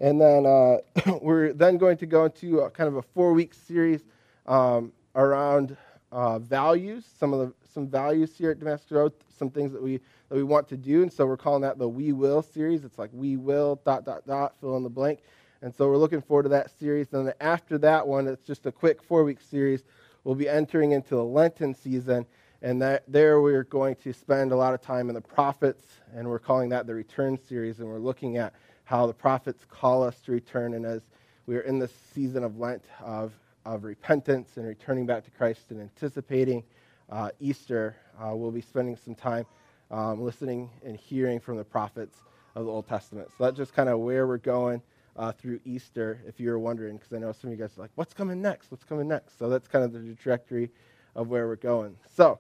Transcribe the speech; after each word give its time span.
And 0.00 0.20
then 0.20 0.46
uh, 0.46 0.78
we're 1.22 1.52
then 1.52 1.78
going 1.78 1.98
to 1.98 2.06
go 2.06 2.24
into 2.24 2.58
a, 2.58 2.68
kind 2.68 2.88
of 2.88 2.96
a 2.96 3.02
four 3.02 3.34
week 3.34 3.54
series 3.54 4.00
um, 4.46 4.90
around 5.14 5.76
uh, 6.10 6.40
values, 6.40 7.04
some 7.20 7.32
of 7.32 7.38
the 7.38 7.52
some 7.72 7.88
values 7.88 8.36
here 8.36 8.50
at 8.50 8.58
Damascus 8.58 8.90
Road, 8.90 9.12
some 9.36 9.50
things 9.50 9.72
that 9.72 9.82
we 9.82 10.00
that 10.28 10.36
we 10.36 10.42
want 10.42 10.68
to 10.68 10.76
do, 10.76 11.02
and 11.02 11.12
so 11.12 11.26
we're 11.26 11.36
calling 11.36 11.62
that 11.62 11.78
the 11.78 11.88
We 11.88 12.12
Will 12.12 12.42
series. 12.42 12.84
It's 12.84 12.98
like 12.98 13.10
We 13.12 13.36
Will 13.36 13.80
dot 13.84 14.04
dot 14.04 14.26
dot 14.26 14.54
fill 14.60 14.76
in 14.76 14.82
the 14.82 14.90
blank, 14.90 15.20
and 15.60 15.74
so 15.74 15.88
we're 15.88 15.96
looking 15.96 16.22
forward 16.22 16.44
to 16.44 16.48
that 16.50 16.70
series. 16.78 17.12
And 17.12 17.26
then 17.26 17.34
after 17.40 17.78
that 17.78 18.06
one, 18.06 18.26
it's 18.26 18.46
just 18.46 18.66
a 18.66 18.72
quick 18.72 19.02
four 19.02 19.24
week 19.24 19.40
series. 19.40 19.84
We'll 20.24 20.34
be 20.34 20.48
entering 20.48 20.92
into 20.92 21.16
the 21.16 21.24
Lenten 21.24 21.74
season, 21.74 22.26
and 22.62 22.80
that 22.82 23.04
there 23.08 23.40
we're 23.40 23.64
going 23.64 23.96
to 23.96 24.12
spend 24.12 24.52
a 24.52 24.56
lot 24.56 24.74
of 24.74 24.80
time 24.80 25.08
in 25.08 25.14
the 25.14 25.20
prophets, 25.20 25.84
and 26.14 26.28
we're 26.28 26.38
calling 26.38 26.68
that 26.70 26.86
the 26.86 26.94
Return 26.94 27.36
series, 27.36 27.80
and 27.80 27.88
we're 27.88 27.98
looking 27.98 28.36
at 28.36 28.54
how 28.84 29.06
the 29.06 29.14
prophets 29.14 29.64
call 29.68 30.02
us 30.02 30.20
to 30.20 30.32
return, 30.32 30.74
and 30.74 30.84
as 30.84 31.02
we're 31.46 31.60
in 31.60 31.78
this 31.78 31.92
season 32.14 32.44
of 32.44 32.58
Lent 32.58 32.82
of 33.00 33.32
of 33.64 33.84
repentance 33.84 34.56
and 34.56 34.66
returning 34.66 35.06
back 35.06 35.24
to 35.24 35.30
Christ 35.30 35.70
and 35.70 35.80
anticipating 35.80 36.64
uh, 37.12 37.30
Easter, 37.40 37.94
uh, 38.18 38.34
we'll 38.34 38.50
be 38.50 38.62
spending 38.62 38.96
some 38.96 39.14
time 39.14 39.44
um, 39.90 40.22
listening 40.22 40.70
and 40.84 40.96
hearing 40.96 41.38
from 41.38 41.58
the 41.58 41.64
prophets 41.64 42.16
of 42.54 42.64
the 42.64 42.70
Old 42.70 42.88
Testament. 42.88 43.28
So 43.36 43.44
that's 43.44 43.56
just 43.56 43.74
kind 43.74 43.90
of 43.90 43.98
where 43.98 44.26
we're 44.26 44.38
going 44.38 44.80
uh, 45.16 45.30
through 45.32 45.60
Easter, 45.66 46.22
if 46.26 46.40
you 46.40 46.48
were 46.48 46.58
wondering, 46.58 46.96
because 46.96 47.12
I 47.12 47.18
know 47.18 47.32
some 47.32 47.50
of 47.50 47.58
you 47.58 47.62
guys 47.62 47.76
are 47.76 47.82
like, 47.82 47.90
what's 47.96 48.14
coming 48.14 48.40
next? 48.40 48.70
What's 48.70 48.84
coming 48.84 49.08
next? 49.08 49.38
So 49.38 49.50
that's 49.50 49.68
kind 49.68 49.84
of 49.84 49.92
the 49.92 50.00
trajectory 50.14 50.70
of 51.14 51.28
where 51.28 51.46
we're 51.46 51.56
going. 51.56 51.96
So, 52.16 52.38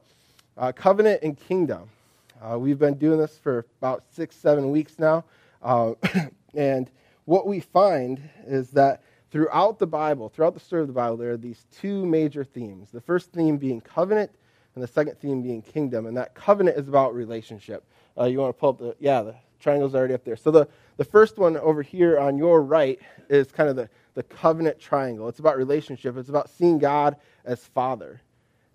uh, 0.56 0.72
covenant 0.72 1.22
and 1.22 1.38
kingdom. 1.38 1.90
Uh, 2.40 2.58
we've 2.58 2.78
been 2.78 2.94
doing 2.94 3.18
this 3.18 3.38
for 3.38 3.66
about 3.78 4.04
six, 4.10 4.34
seven 4.34 4.70
weeks 4.70 4.98
now. 4.98 5.24
Uh, 5.62 5.92
and 6.54 6.90
what 7.26 7.46
we 7.46 7.60
find 7.60 8.22
is 8.46 8.70
that 8.70 9.02
throughout 9.30 9.78
the 9.78 9.86
Bible, 9.86 10.30
throughout 10.30 10.54
the 10.54 10.60
story 10.60 10.80
of 10.80 10.88
the 10.88 10.94
Bible, 10.94 11.18
there 11.18 11.32
are 11.32 11.36
these 11.36 11.66
two 11.70 12.06
major 12.06 12.42
themes. 12.42 12.90
The 12.90 13.02
first 13.02 13.32
theme 13.32 13.58
being 13.58 13.82
covenant, 13.82 14.30
and 14.74 14.82
the 14.82 14.88
second 14.88 15.18
theme 15.18 15.42
being 15.42 15.62
kingdom. 15.62 16.06
And 16.06 16.16
that 16.16 16.34
covenant 16.34 16.78
is 16.78 16.88
about 16.88 17.14
relationship. 17.14 17.84
Uh, 18.18 18.24
you 18.24 18.38
want 18.38 18.54
to 18.54 18.60
pull 18.60 18.70
up 18.70 18.78
the, 18.78 18.96
yeah, 18.98 19.22
the 19.22 19.34
triangle's 19.60 19.94
already 19.94 20.14
up 20.14 20.24
there. 20.24 20.36
So 20.36 20.50
the, 20.50 20.68
the 20.96 21.04
first 21.04 21.38
one 21.38 21.56
over 21.56 21.82
here 21.82 22.18
on 22.18 22.36
your 22.36 22.62
right 22.62 22.98
is 23.28 23.50
kind 23.50 23.68
of 23.68 23.76
the, 23.76 23.88
the 24.14 24.22
covenant 24.22 24.78
triangle. 24.78 25.28
It's 25.28 25.38
about 25.38 25.56
relationship, 25.56 26.16
it's 26.16 26.28
about 26.28 26.50
seeing 26.50 26.78
God 26.78 27.16
as 27.44 27.64
Father. 27.64 28.20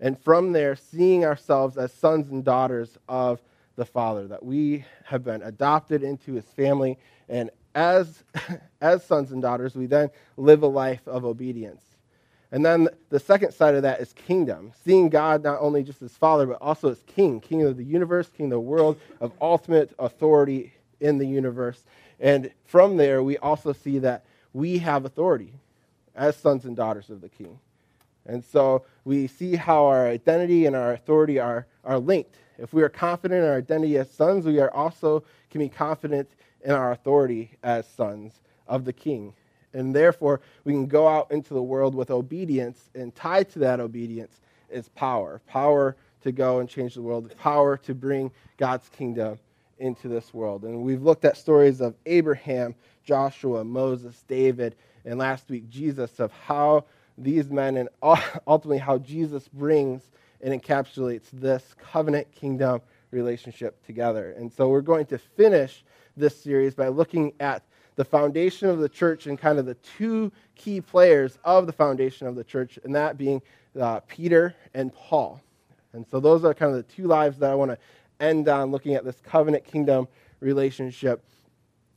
And 0.00 0.18
from 0.20 0.52
there, 0.52 0.76
seeing 0.76 1.24
ourselves 1.24 1.76
as 1.76 1.92
sons 1.92 2.30
and 2.30 2.44
daughters 2.44 2.96
of 3.08 3.40
the 3.76 3.84
Father, 3.84 4.28
that 4.28 4.44
we 4.44 4.84
have 5.04 5.24
been 5.24 5.42
adopted 5.42 6.02
into 6.02 6.34
his 6.34 6.44
family. 6.44 6.98
And 7.28 7.50
as, 7.74 8.22
as 8.80 9.04
sons 9.04 9.32
and 9.32 9.42
daughters, 9.42 9.74
we 9.74 9.86
then 9.86 10.10
live 10.36 10.62
a 10.62 10.68
life 10.68 11.06
of 11.06 11.24
obedience. 11.24 11.82
And 12.50 12.64
then 12.64 12.88
the 13.10 13.20
second 13.20 13.52
side 13.52 13.74
of 13.74 13.82
that 13.82 14.00
is 14.00 14.12
kingdom, 14.14 14.72
seeing 14.84 15.10
God 15.10 15.42
not 15.42 15.58
only 15.60 15.82
just 15.82 16.00
as 16.00 16.12
Father, 16.12 16.46
but 16.46 16.58
also 16.62 16.90
as 16.90 17.02
King, 17.06 17.40
King 17.40 17.62
of 17.62 17.76
the 17.76 17.84
universe, 17.84 18.30
King 18.34 18.46
of 18.46 18.50
the 18.50 18.60
world, 18.60 18.98
of 19.20 19.32
ultimate 19.40 19.94
authority 19.98 20.72
in 21.00 21.18
the 21.18 21.26
universe. 21.26 21.84
And 22.20 22.50
from 22.64 22.96
there, 22.96 23.22
we 23.22 23.36
also 23.38 23.72
see 23.72 23.98
that 23.98 24.24
we 24.54 24.78
have 24.78 25.04
authority 25.04 25.52
as 26.14 26.36
sons 26.36 26.64
and 26.64 26.74
daughters 26.74 27.10
of 27.10 27.20
the 27.20 27.28
King. 27.28 27.58
And 28.26 28.44
so 28.44 28.84
we 29.04 29.26
see 29.26 29.56
how 29.56 29.86
our 29.86 30.06
identity 30.06 30.66
and 30.66 30.74
our 30.74 30.92
authority 30.92 31.38
are, 31.38 31.66
are 31.84 31.98
linked. 31.98 32.36
If 32.58 32.72
we 32.72 32.82
are 32.82 32.88
confident 32.88 33.42
in 33.42 33.48
our 33.48 33.58
identity 33.58 33.96
as 33.98 34.10
sons, 34.10 34.44
we 34.44 34.58
are 34.58 34.72
also 34.72 35.22
can 35.50 35.60
be 35.60 35.68
confident 35.68 36.28
in 36.62 36.72
our 36.72 36.92
authority 36.92 37.52
as 37.62 37.86
sons 37.86 38.40
of 38.66 38.84
the 38.84 38.92
King. 38.92 39.32
And 39.78 39.94
therefore, 39.94 40.40
we 40.64 40.72
can 40.72 40.86
go 40.86 41.06
out 41.06 41.30
into 41.30 41.54
the 41.54 41.62
world 41.62 41.94
with 41.94 42.10
obedience, 42.10 42.90
and 42.96 43.14
tied 43.14 43.48
to 43.50 43.60
that 43.60 43.78
obedience 43.78 44.40
is 44.68 44.88
power 44.90 45.40
power 45.46 45.96
to 46.22 46.32
go 46.32 46.58
and 46.58 46.68
change 46.68 46.94
the 46.94 47.02
world, 47.02 47.32
power 47.38 47.76
to 47.76 47.94
bring 47.94 48.32
God's 48.56 48.88
kingdom 48.88 49.38
into 49.78 50.08
this 50.08 50.34
world. 50.34 50.64
And 50.64 50.82
we've 50.82 51.02
looked 51.02 51.24
at 51.24 51.36
stories 51.36 51.80
of 51.80 51.94
Abraham, 52.06 52.74
Joshua, 53.04 53.64
Moses, 53.64 54.24
David, 54.26 54.74
and 55.04 55.16
last 55.16 55.48
week, 55.48 55.70
Jesus, 55.70 56.18
of 56.18 56.32
how 56.32 56.84
these 57.16 57.48
men 57.48 57.76
and 57.76 57.88
ultimately 58.46 58.78
how 58.78 58.98
Jesus 58.98 59.46
brings 59.46 60.02
and 60.40 60.60
encapsulates 60.60 61.28
this 61.32 61.76
covenant 61.92 62.32
kingdom 62.32 62.80
relationship 63.12 63.80
together. 63.86 64.32
And 64.32 64.52
so 64.52 64.68
we're 64.68 64.80
going 64.80 65.06
to 65.06 65.18
finish 65.18 65.84
this 66.16 66.36
series 66.36 66.74
by 66.74 66.88
looking 66.88 67.32
at 67.38 67.62
the 67.98 68.04
foundation 68.04 68.68
of 68.68 68.78
the 68.78 68.88
church 68.88 69.26
and 69.26 69.36
kind 69.36 69.58
of 69.58 69.66
the 69.66 69.74
two 69.74 70.30
key 70.54 70.80
players 70.80 71.36
of 71.44 71.66
the 71.66 71.72
foundation 71.72 72.28
of 72.28 72.36
the 72.36 72.44
church, 72.44 72.78
and 72.84 72.94
that 72.94 73.18
being 73.18 73.42
uh, 73.78 73.98
Peter 74.06 74.54
and 74.72 74.94
Paul. 74.94 75.40
And 75.92 76.06
so 76.06 76.20
those 76.20 76.44
are 76.44 76.54
kind 76.54 76.70
of 76.70 76.76
the 76.76 76.94
two 76.94 77.08
lives 77.08 77.38
that 77.38 77.50
I 77.50 77.56
want 77.56 77.72
to 77.72 77.78
end 78.20 78.48
on 78.48 78.70
looking 78.70 78.94
at 78.94 79.04
this 79.04 79.20
covenant 79.20 79.64
kingdom 79.64 80.06
relationship 80.38 81.24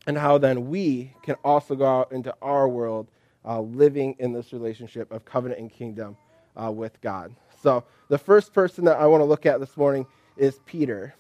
and 0.08 0.18
how 0.18 0.40
then 0.40 0.70
we 0.72 1.14
can 1.22 1.36
also 1.44 1.76
go 1.76 1.86
out 1.86 2.12
into 2.12 2.34
our 2.42 2.68
world 2.68 3.08
uh, 3.46 3.62
living 3.62 4.16
in 4.18 4.34
this 4.34 4.54
relationship 4.54 5.12
of 5.12 5.24
covenant 5.24 5.62
and 5.62 5.72
kingdom 5.72 6.18
uh, 6.60 6.72
with 6.72 7.00
God. 7.02 7.36
So 7.62 7.84
the 8.08 8.18
first 8.18 8.54
person 8.54 8.86
that 8.86 8.98
I 8.98 9.06
want 9.06 9.22
to 9.22 9.26
look 9.26 9.46
at 9.46 9.60
this 9.60 9.78
morning 9.78 10.08
is 10.36 10.60
Peter. 10.66 11.14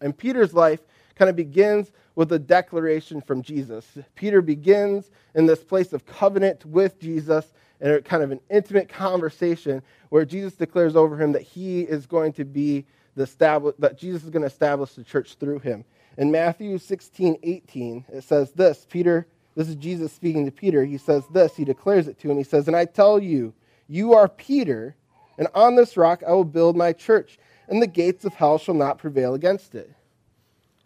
And 0.00 0.18
Peter's 0.18 0.52
life 0.52 0.80
kind 1.20 1.28
of 1.28 1.36
begins 1.36 1.92
with 2.14 2.32
a 2.32 2.38
declaration 2.38 3.20
from 3.20 3.42
Jesus. 3.42 3.86
Peter 4.14 4.40
begins 4.40 5.10
in 5.34 5.44
this 5.44 5.62
place 5.62 5.92
of 5.92 6.06
covenant 6.06 6.64
with 6.64 6.98
Jesus 6.98 7.52
and 7.78 8.02
kind 8.06 8.22
of 8.22 8.30
an 8.30 8.40
intimate 8.48 8.88
conversation 8.88 9.82
where 10.08 10.24
Jesus 10.24 10.54
declares 10.54 10.96
over 10.96 11.20
him 11.20 11.32
that 11.32 11.42
he 11.42 11.82
is 11.82 12.06
going 12.06 12.32
to 12.32 12.46
be 12.46 12.86
the 13.16 13.24
establish, 13.24 13.74
that 13.80 13.98
Jesus 13.98 14.24
is 14.24 14.30
going 14.30 14.40
to 14.40 14.46
establish 14.46 14.94
the 14.94 15.04
church 15.04 15.34
through 15.34 15.58
him. 15.58 15.84
In 16.16 16.30
Matthew 16.30 16.78
16, 16.78 17.36
18, 17.42 18.06
it 18.14 18.24
says 18.24 18.52
this 18.52 18.86
Peter, 18.88 19.26
this 19.54 19.68
is 19.68 19.76
Jesus 19.76 20.10
speaking 20.10 20.46
to 20.46 20.50
Peter. 20.50 20.86
He 20.86 20.96
says 20.96 21.24
this, 21.30 21.54
he 21.54 21.66
declares 21.66 22.08
it 22.08 22.18
to 22.20 22.30
him. 22.30 22.38
He 22.38 22.44
says, 22.44 22.66
And 22.66 22.76
I 22.76 22.86
tell 22.86 23.22
you, 23.22 23.52
you 23.88 24.14
are 24.14 24.26
Peter, 24.26 24.96
and 25.36 25.48
on 25.54 25.76
this 25.76 25.98
rock 25.98 26.22
I 26.26 26.32
will 26.32 26.44
build 26.44 26.78
my 26.78 26.94
church, 26.94 27.38
and 27.68 27.82
the 27.82 27.86
gates 27.86 28.24
of 28.24 28.32
hell 28.32 28.56
shall 28.56 28.74
not 28.74 28.96
prevail 28.96 29.34
against 29.34 29.74
it. 29.74 29.92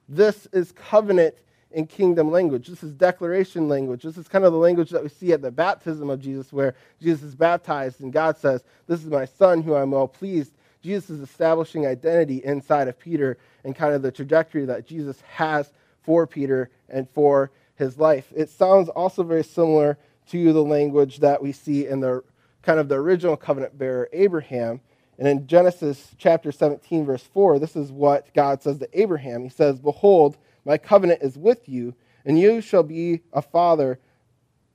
This 0.09 0.47
is 0.53 0.73
covenant 0.73 1.35
in 1.71 1.87
kingdom 1.87 2.31
language. 2.31 2.69
This 2.69 2.83
is 2.83 2.93
declaration 2.93 3.69
language. 3.69 4.03
This 4.03 4.17
is 4.17 4.29
kind 4.29 4.45
of 4.45 4.53
the 4.53 4.59
language 4.59 4.91
that 4.91 5.03
we 5.03 5.09
see 5.09 5.33
at 5.33 5.43
the 5.43 5.51
baptism 5.51 6.09
of 6.09 6.21
Jesus, 6.21 6.53
where 6.53 6.75
Jesus 7.03 7.25
is 7.25 7.35
baptized 7.35 8.01
and 8.01 8.13
God 8.13 8.37
says, 8.39 8.63
This 8.87 9.01
is 9.01 9.11
my 9.11 9.25
son 9.25 9.63
who 9.63 9.75
I'm 9.75 9.91
well 9.91 10.09
pleased. 10.09 10.53
Jesus 10.83 11.11
is 11.11 11.21
establishing 11.21 11.87
identity 11.87 12.43
inside 12.45 12.89
of 12.89 12.99
Peter 12.99 13.39
and 13.65 13.75
kind 13.75 13.95
of 13.95 14.03
the 14.03 14.13
trajectory 14.13 14.67
that 14.67 14.87
Jesus 14.87 15.21
has 15.23 15.73
for 16.03 16.27
Peter 16.27 16.71
and 16.89 17.09
for 17.09 17.51
his 17.77 17.99
life. 17.99 18.31
It 18.37 18.51
sounds 18.51 18.89
also 18.91 19.23
very 19.23 19.43
similar 19.43 19.99
to 20.29 20.53
the 20.53 20.63
language 20.63 21.21
that 21.21 21.43
we 21.43 21.53
see 21.53 21.87
in 21.87 22.01
the 22.01 22.23
kind 22.63 22.79
of 22.79 22.89
the 22.89 22.97
original 22.97 23.37
covenant 23.37 23.77
bearer, 23.77 24.09
Abraham, 24.13 24.81
and 25.19 25.29
in 25.29 25.47
Genesis 25.47 26.15
chapter 26.19 26.51
17, 26.51 27.05
verse 27.05 27.23
4, 27.23 27.59
this 27.59 27.77
is 27.77 27.93
what 27.93 28.33
God 28.35 28.63
says 28.63 28.79
to 28.79 28.89
Abraham. 28.93 29.43
He 29.43 29.49
says, 29.49 29.79
Behold, 29.79 30.37
my 30.65 30.79
covenant 30.79 31.23
is 31.23 31.39
with 31.39 31.69
you, 31.69 31.95
and 32.25 32.39
you 32.39 32.61
shall 32.61 32.83
be 32.83 33.21
a 33.33 33.43
father 33.43 34.01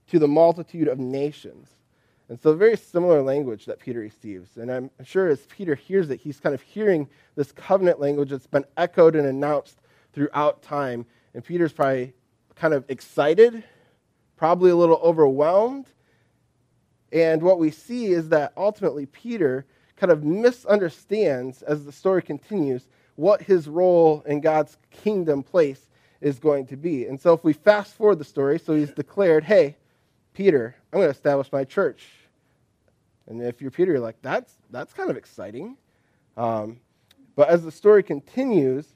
to 0.08 0.18
the 0.18 0.28
multitude 0.28 0.88
of 0.88 0.98
nations. 0.98 1.68
And 2.28 2.40
so, 2.40 2.54
very 2.54 2.76
similar 2.76 3.22
language 3.22 3.66
that 3.66 3.80
Peter 3.80 4.00
receives. 4.00 4.56
And 4.56 4.70
I'm 4.70 4.90
sure 5.02 5.28
as 5.28 5.40
Peter 5.46 5.74
hears 5.74 6.10
it, 6.10 6.20
he's 6.20 6.38
kind 6.38 6.54
of 6.54 6.62
hearing 6.62 7.08
this 7.34 7.50
covenant 7.50 7.98
language 7.98 8.30
that's 8.30 8.46
been 8.46 8.64
echoed 8.76 9.16
and 9.16 9.26
announced 9.26 9.80
throughout 10.12 10.62
time. 10.62 11.06
And 11.34 11.44
Peter's 11.44 11.72
probably 11.72 12.14
kind 12.54 12.72
of 12.72 12.84
excited, 12.88 13.64
probably 14.36 14.70
a 14.70 14.76
little 14.76 15.00
overwhelmed. 15.02 15.86
And 17.12 17.42
what 17.42 17.58
we 17.58 17.72
see 17.72 18.12
is 18.12 18.28
that 18.28 18.52
ultimately 18.56 19.06
Peter 19.06 19.66
kind 20.00 20.10
of 20.10 20.24
misunderstands, 20.24 21.60
as 21.60 21.84
the 21.84 21.92
story 21.92 22.22
continues, 22.22 22.86
what 23.16 23.42
his 23.42 23.68
role 23.68 24.22
in 24.26 24.40
God's 24.40 24.78
kingdom 24.90 25.42
place 25.42 25.90
is 26.22 26.38
going 26.38 26.66
to 26.68 26.76
be. 26.76 27.04
And 27.04 27.20
so 27.20 27.34
if 27.34 27.44
we 27.44 27.52
fast 27.52 27.94
forward 27.94 28.18
the 28.18 28.24
story, 28.24 28.58
so 28.58 28.74
he's 28.74 28.92
declared, 28.92 29.44
hey, 29.44 29.76
Peter, 30.32 30.74
I'm 30.90 31.00
going 31.00 31.12
to 31.12 31.14
establish 31.14 31.52
my 31.52 31.64
church. 31.64 32.06
And 33.26 33.42
if 33.42 33.60
you're 33.60 33.70
Peter, 33.70 33.92
you're 33.92 34.00
like, 34.00 34.16
that's, 34.22 34.54
that's 34.70 34.94
kind 34.94 35.10
of 35.10 35.18
exciting. 35.18 35.76
Um, 36.38 36.80
but 37.36 37.50
as 37.50 37.62
the 37.62 37.70
story 37.70 38.02
continues, 38.02 38.86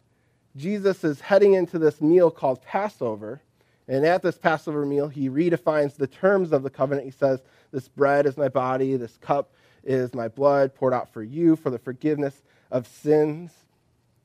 Jesus 0.57 1.05
is 1.05 1.21
heading 1.21 1.53
into 1.53 1.79
this 1.79 2.01
meal 2.01 2.31
called 2.31 2.63
Passover. 2.63 3.43
And 3.89 4.07
at 4.07 4.23
this 4.23 4.39
Passover 4.39 4.87
meal, 4.87 5.09
he 5.09 5.29
redefines 5.29 5.97
the 5.97 6.07
terms 6.07 6.53
of 6.53 6.63
the 6.63 6.71
covenant. 6.71 7.05
He 7.05 7.13
says, 7.13 7.43
This 7.73 7.89
bread 7.89 8.25
is 8.25 8.39
my 8.39 8.49
body, 8.49 8.97
this 8.97 9.19
cup 9.19 9.53
is 9.85 10.15
my 10.15 10.29
blood 10.29 10.75
poured 10.75 10.95
out 10.95 11.13
for 11.13 11.23
you 11.23 11.57
for 11.57 11.71
the 11.71 11.79
forgiveness 11.79 12.43
of 12.71 12.87
sins. 12.87 13.53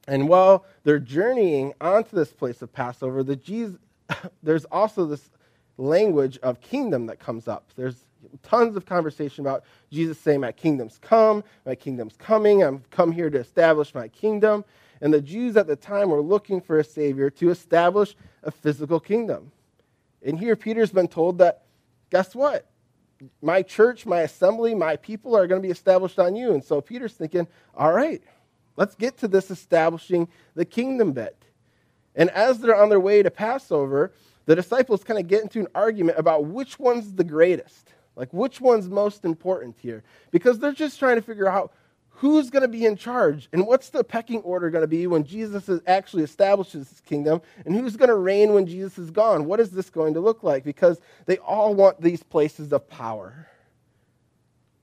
And 0.08 0.28
while 0.28 0.66
they're 0.84 1.00
journeying 1.00 1.74
onto 1.80 2.16
this 2.16 2.32
place 2.32 2.62
of 2.62 2.74
Passover, 2.74 3.24
the 3.24 3.36
Jesus, 3.36 3.78
there's 4.44 4.66
also 4.66 5.06
this 5.06 5.30
language 5.78 6.38
of 6.40 6.62
kingdom 6.62 7.06
that 7.08 7.20
comes 7.20 7.48
up. 7.48 7.72
There's 7.76 8.06
tons 8.44 8.76
of 8.76 8.86
conversation 8.86 9.46
about 9.46 9.64
Jesus 9.92 10.20
saying, 10.20 10.42
My 10.42 10.52
kingdom's 10.52 10.98
come, 11.02 11.44
my 11.66 11.76
kingdom's 11.76 12.16
coming, 12.18 12.64
I've 12.64 12.90
come 12.90 13.12
here 13.12 13.30
to 13.30 13.40
establish 13.40 13.94
my 13.94 14.08
kingdom. 14.08 14.66
And 15.02 15.14
the 15.14 15.22
Jews 15.22 15.56
at 15.56 15.68
the 15.68 15.78
time 15.78 16.10
were 16.10 16.22
looking 16.22 16.60
for 16.60 16.80
a 16.80 16.84
Savior 16.84 17.30
to 17.32 17.50
establish 17.50 18.16
a 18.44 18.52
physical 18.52 19.00
kingdom. 19.00 19.52
And 20.26 20.38
here 20.38 20.58
Peter's 20.58 20.92
been 20.92 21.08
told 21.08 21.38
that, 21.38 21.64
guess 22.10 22.36
what? 22.36 22.66
My 23.42 23.62
church, 23.62 24.06
my 24.06 24.22
assembly, 24.22 24.76
my 24.76 24.96
people 24.96 25.36
are 25.36 25.48
going 25.48 25.62
to 25.62 25.66
be 25.66 25.72
established 25.72 26.20
on 26.20 26.36
you. 26.36 26.54
And 26.54 26.64
so 26.64 26.82
Peter's 26.82 27.14
thinking, 27.14 27.48
all 27.76 27.92
right, 27.92 28.22
let's 28.78 28.96
get 28.96 29.18
to 29.18 29.28
this 29.28 29.52
establishing 29.52 30.28
the 30.56 30.66
kingdom 30.66 31.12
bit. 31.12 31.36
And 32.16 32.30
as 32.32 32.60
they're 32.60 32.76
on 32.76 32.90
their 32.90 33.00
way 33.00 33.22
to 33.24 33.32
Passover, 33.32 34.14
the 34.46 34.56
disciples 34.56 35.04
kind 35.04 35.20
of 35.20 35.28
get 35.28 35.44
into 35.44 35.60
an 35.60 35.68
argument 35.76 36.18
about 36.18 36.46
which 36.46 36.80
one's 36.80 37.14
the 37.14 37.24
greatest. 37.24 37.94
Like, 38.16 38.34
which 38.34 38.60
one's 38.60 38.90
most 38.90 39.24
important 39.24 39.78
here? 39.80 40.04
Because 40.32 40.60
they're 40.60 40.74
just 40.74 41.00
trying 41.00 41.16
to 41.16 41.22
figure 41.22 41.48
out 41.48 41.72
who's 42.20 42.50
going 42.50 42.64
to 42.64 42.68
be 42.68 42.86
in 42.86 42.98
charge 42.98 43.48
and 43.54 43.66
what's 43.66 43.90
the 43.90 44.04
pecking 44.04 44.42
order 44.42 44.70
going 44.70 44.82
to 44.82 44.88
be 44.88 45.08
when 45.08 45.24
Jesus 45.24 45.70
actually 45.88 46.24
establishes 46.24 46.90
his 46.90 47.00
kingdom 47.00 47.42
and 47.66 47.74
who's 47.74 47.96
going 47.96 48.10
to 48.10 48.16
reign 48.16 48.54
when 48.54 48.66
Jesus 48.66 48.98
is 48.98 49.10
gone. 49.10 49.46
What 49.46 49.62
is 49.62 49.72
this 49.72 49.90
going 49.90 50.14
to 50.16 50.20
look 50.20 50.44
like? 50.44 50.66
Because 50.66 51.00
they 51.28 51.38
all 51.38 51.74
want 51.74 52.02
these 52.02 52.22
places 52.22 52.74
of 52.74 52.90
power. 52.90 53.48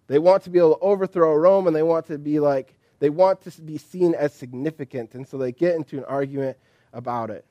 They 0.07 0.19
want 0.19 0.45
to 0.45 0.51
be 0.51 0.59
able 0.59 0.77
to 0.77 0.81
overthrow 0.81 1.35
Rome 1.35 1.67
and 1.67 1.77
they 1.77 1.83
want 1.83 2.07
to 2.07 2.17
be 2.17 2.41
like, 2.41 2.75
they 3.01 3.11
want 3.11 3.43
to 3.43 3.61
be 3.61 3.77
seen 3.77 4.15
as 4.15 4.33
significant. 4.33 5.15
And 5.15 5.29
so 5.29 5.37
they 5.37 5.53
get 5.53 5.75
into 5.75 5.99
an 5.99 6.05
argument 6.05 6.57
about 6.95 7.29
it. 7.29 7.45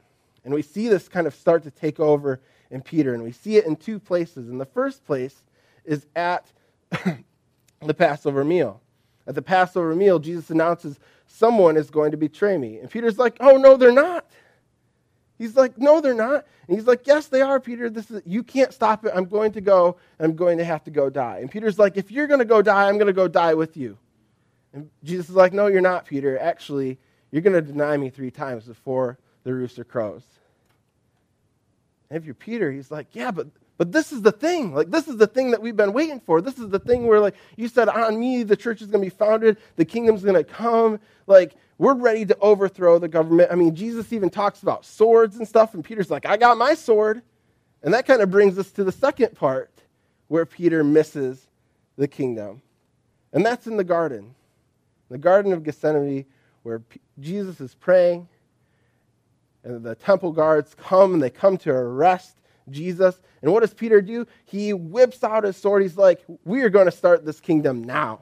And 0.43 0.51
we 0.51 0.63
see 0.63 0.87
this 0.87 1.07
kind 1.07 1.27
of 1.27 1.35
start 1.35 1.61
to 1.61 1.71
take 1.71 1.99
over 1.99 2.41
in 2.71 2.81
Peter. 2.81 3.13
And 3.13 3.21
we 3.21 3.33
see 3.33 3.57
it 3.57 3.67
in 3.67 3.75
two 3.75 3.99
places. 3.99 4.49
In 4.49 4.57
the 4.57 4.65
first 4.65 5.05
place 5.05 5.43
is 5.83 6.07
at 6.15 6.51
the 7.81 7.93
Passover 7.93 8.43
meal. 8.43 8.81
At 9.27 9.35
the 9.35 9.41
Passover 9.41 9.95
meal, 9.95 10.19
Jesus 10.19 10.49
announces 10.49 10.99
someone 11.27 11.77
is 11.77 11.89
going 11.89 12.11
to 12.11 12.17
betray 12.17 12.57
me. 12.57 12.77
And 12.77 12.89
Peter's 12.89 13.17
like, 13.17 13.37
oh, 13.39 13.57
no, 13.57 13.75
they're 13.75 13.91
not. 13.91 14.25
He's 15.37 15.55
like, 15.55 15.77
no, 15.77 15.99
they're 15.99 16.13
not. 16.13 16.45
And 16.67 16.77
he's 16.77 16.87
like, 16.87 17.07
yes, 17.07 17.27
they 17.27 17.41
are, 17.41 17.59
Peter. 17.59 17.89
This 17.89 18.09
is, 18.09 18.21
you 18.25 18.43
can't 18.43 18.73
stop 18.73 19.05
it. 19.05 19.11
I'm 19.13 19.25
going 19.25 19.51
to 19.53 19.61
go, 19.61 19.97
I'm 20.19 20.35
going 20.35 20.59
to 20.59 20.63
have 20.63 20.83
to 20.85 20.91
go 20.91 21.09
die. 21.09 21.39
And 21.41 21.51
Peter's 21.51 21.77
like, 21.77 21.97
if 21.97 22.11
you're 22.11 22.27
going 22.27 22.39
to 22.39 22.45
go 22.45 22.61
die, 22.61 22.87
I'm 22.87 22.95
going 22.95 23.07
to 23.07 23.13
go 23.13 23.27
die 23.27 23.53
with 23.53 23.75
you. 23.75 23.97
And 24.73 24.89
Jesus 25.03 25.29
is 25.29 25.35
like, 25.35 25.53
no, 25.53 25.67
you're 25.67 25.81
not, 25.81 26.05
Peter. 26.05 26.39
Actually, 26.39 26.99
you're 27.31 27.41
going 27.41 27.53
to 27.53 27.61
deny 27.61 27.97
me 27.97 28.09
three 28.09 28.31
times 28.31 28.65
before 28.65 29.17
the 29.43 29.53
rooster 29.53 29.83
crows. 29.83 30.23
And 32.09 32.17
if 32.17 32.25
you're 32.25 32.35
Peter, 32.35 32.71
he's 32.71 32.91
like, 32.91 33.07
yeah, 33.13 33.31
but 33.31 33.47
but 33.77 33.91
this 33.91 34.11
is 34.11 34.21
the 34.21 34.31
thing. 34.31 34.73
Like, 34.73 34.89
this 34.89 35.07
is 35.07 35.17
the 35.17 35.27
thing 35.27 35.51
that 35.51 35.61
we've 35.61 35.75
been 35.75 35.93
waiting 35.93 36.19
for. 36.21 36.41
This 36.41 36.57
is 36.57 36.69
the 36.69 36.79
thing 36.79 37.07
where, 37.07 37.19
like, 37.19 37.35
you 37.57 37.67
said, 37.67 37.89
on 37.89 38.19
me, 38.19 38.43
the 38.43 38.55
church 38.55 38.81
is 38.81 38.87
going 38.87 39.03
to 39.03 39.09
be 39.09 39.15
founded, 39.15 39.57
the 39.75 39.85
kingdom's 39.85 40.23
going 40.23 40.35
to 40.35 40.43
come. 40.43 40.99
Like, 41.27 41.55
we're 41.77 41.95
ready 41.95 42.25
to 42.25 42.37
overthrow 42.39 42.99
the 42.99 43.09
government. 43.09 43.51
I 43.51 43.55
mean, 43.55 43.75
Jesus 43.75 44.13
even 44.13 44.29
talks 44.29 44.63
about 44.63 44.85
swords 44.85 45.35
and 45.35 45.47
stuff, 45.47 45.73
and 45.73 45.83
Peter's 45.83 46.09
like, 46.09 46.25
I 46.25 46.37
got 46.37 46.57
my 46.57 46.73
sword. 46.73 47.21
And 47.83 47.93
that 47.93 48.07
kind 48.07 48.21
of 48.21 48.31
brings 48.31 48.57
us 48.57 48.71
to 48.71 48.83
the 48.83 48.91
second 48.91 49.35
part 49.35 49.69
where 50.27 50.45
Peter 50.45 50.83
misses 50.83 51.47
the 51.97 52.07
kingdom. 52.07 52.61
And 53.33 53.45
that's 53.45 53.67
in 53.67 53.75
the 53.75 53.83
garden, 53.83 54.33
the 55.09 55.17
Garden 55.17 55.51
of 55.51 55.63
Gethsemane, 55.63 56.25
where 56.63 56.79
P- 56.79 57.01
Jesus 57.19 57.59
is 57.59 57.75
praying, 57.75 58.27
and 59.63 59.83
the 59.83 59.95
temple 59.95 60.31
guards 60.31 60.73
come 60.75 61.13
and 61.13 61.21
they 61.21 61.29
come 61.29 61.57
to 61.57 61.71
arrest 61.71 62.37
Jesus. 62.69 63.21
And 63.41 63.51
what 63.51 63.61
does 63.61 63.73
Peter 63.73 64.01
do? 64.01 64.25
He 64.45 64.73
whips 64.73 65.23
out 65.23 65.43
his 65.43 65.57
sword. 65.57 65.81
He's 65.81 65.97
like, 65.97 66.23
We 66.43 66.63
are 66.63 66.69
going 66.69 66.85
to 66.85 66.91
start 66.91 67.25
this 67.25 67.39
kingdom 67.39 67.83
now. 67.83 68.21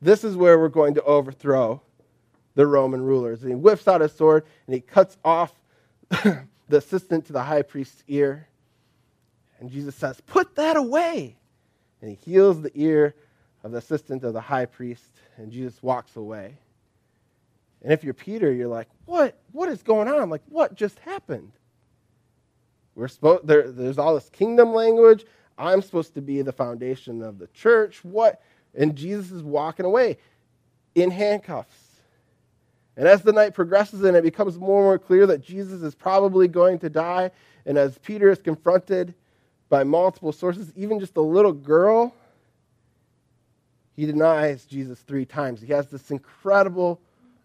This 0.00 0.22
is 0.22 0.36
where 0.36 0.58
we're 0.58 0.68
going 0.68 0.94
to 0.94 1.02
overthrow 1.02 1.82
the 2.54 2.66
Roman 2.66 3.02
rulers. 3.02 3.42
And 3.42 3.50
he 3.50 3.56
whips 3.56 3.88
out 3.88 4.00
his 4.00 4.12
sword 4.12 4.44
and 4.66 4.74
he 4.74 4.80
cuts 4.80 5.16
off 5.24 5.52
the 6.10 6.46
assistant 6.70 7.26
to 7.26 7.32
the 7.32 7.42
high 7.42 7.62
priest's 7.62 8.04
ear. 8.08 8.48
And 9.60 9.70
Jesus 9.70 9.96
says, 9.96 10.20
Put 10.20 10.54
that 10.56 10.76
away. 10.76 11.36
And 12.00 12.10
he 12.10 12.16
heals 12.30 12.62
the 12.62 12.70
ear 12.74 13.14
of 13.64 13.72
the 13.72 13.78
assistant 13.78 14.22
of 14.22 14.32
the 14.32 14.40
high 14.40 14.66
priest. 14.66 15.10
And 15.36 15.50
Jesus 15.50 15.82
walks 15.82 16.16
away. 16.16 16.58
And 17.82 17.92
if 17.92 18.04
you're 18.04 18.14
Peter, 18.14 18.52
you're 18.52 18.68
like, 18.68 18.88
What? 19.06 19.36
What 19.52 19.68
is 19.68 19.82
going 19.82 20.08
on? 20.08 20.30
Like, 20.30 20.42
what 20.48 20.74
just 20.74 20.98
happened? 21.00 21.52
We're 22.98 23.38
there, 23.44 23.70
there's 23.70 23.98
all 23.98 24.14
this 24.14 24.28
kingdom 24.28 24.74
language. 24.74 25.24
I'm 25.56 25.82
supposed 25.82 26.14
to 26.14 26.20
be 26.20 26.42
the 26.42 26.52
foundation 26.52 27.22
of 27.22 27.38
the 27.38 27.46
church. 27.48 28.04
What? 28.04 28.42
And 28.74 28.96
Jesus 28.96 29.30
is 29.30 29.42
walking 29.42 29.86
away 29.86 30.18
in 30.96 31.12
handcuffs. 31.12 31.76
And 32.96 33.06
as 33.06 33.22
the 33.22 33.32
night 33.32 33.54
progresses 33.54 34.02
and 34.02 34.16
it 34.16 34.24
becomes 34.24 34.58
more 34.58 34.78
and 34.78 34.84
more 34.86 34.98
clear 34.98 35.26
that 35.26 35.44
Jesus 35.44 35.82
is 35.82 35.94
probably 35.94 36.48
going 36.48 36.80
to 36.80 36.90
die, 36.90 37.30
and 37.64 37.78
as 37.78 37.96
Peter 37.98 38.30
is 38.30 38.40
confronted 38.40 39.14
by 39.68 39.84
multiple 39.84 40.32
sources, 40.32 40.72
even 40.74 40.98
just 40.98 41.16
a 41.16 41.20
little 41.20 41.52
girl, 41.52 42.12
he 43.94 44.06
denies 44.06 44.64
Jesus 44.64 44.98
three 45.00 45.24
times. 45.24 45.60
He 45.60 45.72
has 45.72 45.86
this 45.86 46.10
incredible 46.10 47.00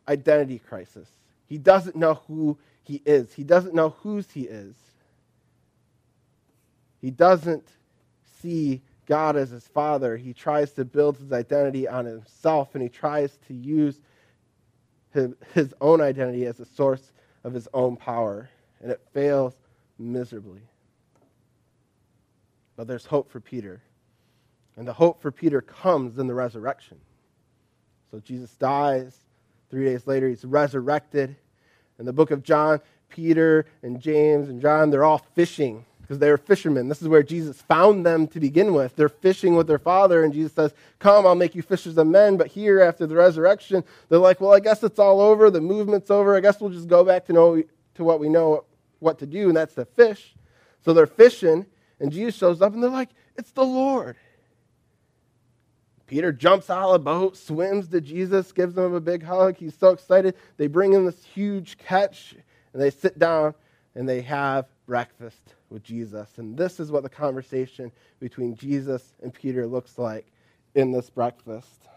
identity 0.08 0.58
crisis. 0.58 1.08
He 1.46 1.60
doesn't 1.60 1.96
know 1.96 2.16
who 2.28 2.58
he 2.82 3.04
is, 3.06 3.34
he 3.34 3.44
doesn't 3.44 3.76
know 3.76 3.90
whose 4.02 4.32
he 4.32 4.42
is. 4.42 4.74
He 7.04 7.12
doesn't 7.12 7.68
see 8.42 8.82
God 9.08 9.36
as 9.36 9.50
his 9.50 9.68
father. 9.68 10.16
He 10.16 10.34
tries 10.34 10.72
to 10.72 10.86
build 10.86 11.18
his 11.18 11.34
identity 11.34 11.86
on 11.86 12.06
himself, 12.06 12.76
and 12.76 12.82
he 12.82 12.88
tries 12.88 13.38
to 13.50 13.54
use 13.54 14.00
his, 15.12 15.74
own 15.82 16.00
identity 16.00 16.46
as 16.46 16.62
a 16.62 16.66
source 16.66 17.12
of 17.44 17.54
his 17.54 17.68
own 17.74 17.98
power, 17.98 18.50
and 18.82 18.90
it 18.90 19.02
fails 19.14 19.54
miserably. 20.00 20.62
But 22.78 22.88
there's 22.88 23.06
hope 23.06 23.30
for 23.30 23.42
Peter. 23.42 23.82
And 24.78 24.88
the 24.88 24.94
hope 24.94 25.22
for 25.22 25.30
Peter 25.30 25.60
comes 25.60 26.18
in 26.18 26.28
the 26.28 26.34
resurrection. 26.34 27.02
So 28.12 28.22
Jesus 28.22 28.56
dies. 28.56 29.18
Three 29.70 29.84
days 29.84 30.08
later, 30.08 30.30
he's 30.30 30.46
resurrected. 30.46 31.36
In 32.00 32.06
the 32.06 32.14
book 32.14 32.32
of 32.32 32.44
John, 32.44 32.80
Peter 33.10 33.66
and 33.82 34.00
James 34.00 34.48
and 34.48 34.62
John, 34.62 34.90
they're 34.90 35.04
all 35.04 35.22
fishing 35.36 35.86
because 36.04 36.20
they 36.20 36.30
were 36.30 36.38
fishermen. 36.38 36.90
This 36.90 37.02
is 37.02 37.08
where 37.08 37.24
Jesus 37.24 37.62
found 37.62 38.06
them 38.06 38.28
to 38.28 38.40
begin 38.42 38.74
with. 38.74 38.98
They're 38.98 39.08
fishing 39.08 39.56
with 39.56 39.68
their 39.68 39.80
father, 39.80 40.24
and 40.24 40.34
Jesus 40.34 40.52
says, 40.52 40.74
Come, 41.00 41.26
I'll 41.26 41.34
make 41.34 41.56
you 41.56 41.62
fishers 41.62 41.98
of 41.98 42.08
men. 42.08 42.36
But 42.36 42.48
here, 42.48 42.82
after 42.82 43.08
the 43.08 43.16
resurrection, 43.16 43.86
they're 44.10 44.20
like, 44.20 44.42
Well, 44.42 44.54
I 44.54 44.60
guess 44.60 44.84
it's 44.84 45.00
all 45.00 45.22
over. 45.22 45.50
The 45.50 45.62
movement's 45.62 46.12
over. 46.12 46.36
I 46.36 46.42
guess 46.42 46.60
we'll 46.60 46.72
just 46.72 46.90
go 46.90 47.06
back 47.06 47.26
to, 47.28 47.34
know, 47.34 47.64
to 47.96 48.04
what 48.04 48.20
we 48.20 48.28
know 48.28 48.66
what 49.00 49.18
to 49.20 49.26
do, 49.26 49.48
and 49.48 49.56
that's 49.56 49.76
to 49.76 49.86
fish. 49.86 50.36
So 50.84 50.94
they're 50.94 51.08
fishing, 51.08 51.66
and 52.02 52.12
Jesus 52.12 52.36
shows 52.36 52.62
up, 52.62 52.74
and 52.74 52.84
they're 52.84 52.90
like, 52.90 53.10
It's 53.38 53.52
the 53.52 53.64
Lord. 53.64 54.18
Peter 56.06 56.34
jumps 56.34 56.70
out 56.70 56.88
of 56.88 56.92
the 56.92 57.00
boat, 57.00 57.38
swims 57.38 57.88
to 57.88 58.02
Jesus, 58.02 58.52
gives 58.52 58.78
him 58.78 58.94
a 58.94 59.00
big 59.00 59.24
hug. 59.24 59.56
He's 59.56 59.76
so 59.76 59.92
excited. 59.92 60.36
They 60.58 60.68
bring 60.68 60.92
in 60.92 61.06
this 61.06 61.24
huge 61.24 61.78
catch, 61.78 62.36
and 62.74 62.82
they 62.82 62.90
sit 62.90 63.18
down 63.18 63.56
and 63.96 64.08
they 64.08 64.22
have 64.22 64.66
breakfast 64.86 65.54
with 65.74 65.84
Jesus. 65.84 66.30
And 66.38 66.56
this 66.56 66.80
is 66.80 66.92
what 66.92 67.04
the 67.04 67.10
conversation 67.10 67.92
between 68.20 68.56
Jesus 68.56 69.16
and 69.22 69.34
Peter 69.34 69.66
looks 69.66 69.98
like 69.98 70.28
in 70.76 70.92
this 70.92 71.10
breakfast. 71.10 71.88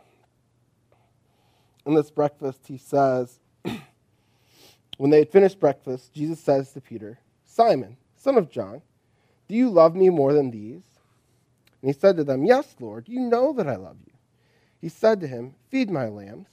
In 1.85 1.95
this 1.95 2.11
breakfast, 2.11 2.61
he 2.67 2.79
says, 2.79 3.39
when 4.97 5.11
they 5.11 5.21
had 5.21 5.31
finished 5.31 5.61
breakfast, 5.61 6.13
Jesus 6.13 6.41
says 6.41 6.73
to 6.73 6.81
Peter, 6.81 7.21
Simon, 7.45 7.97
son 8.17 8.37
of 8.37 8.51
John, 8.51 8.83
do 9.47 9.55
you 9.55 9.71
love 9.71 9.95
me 9.95 10.11
more 10.11 10.33
than 10.33 10.51
these? 10.51 10.83
And 11.81 11.95
he 11.95 11.99
said 11.99 12.17
to 12.17 12.25
them, 12.25 12.45
Yes, 12.45 12.75
Lord, 12.81 13.09
you 13.09 13.21
know 13.21 13.53
that 13.53 13.69
I 13.69 13.77
love 13.77 13.99
you. 14.05 14.13
He 14.81 14.89
said 14.89 15.21
to 15.21 15.29
him, 15.29 15.55
Feed 15.71 15.91
my 15.91 16.09
lambs. 16.09 16.49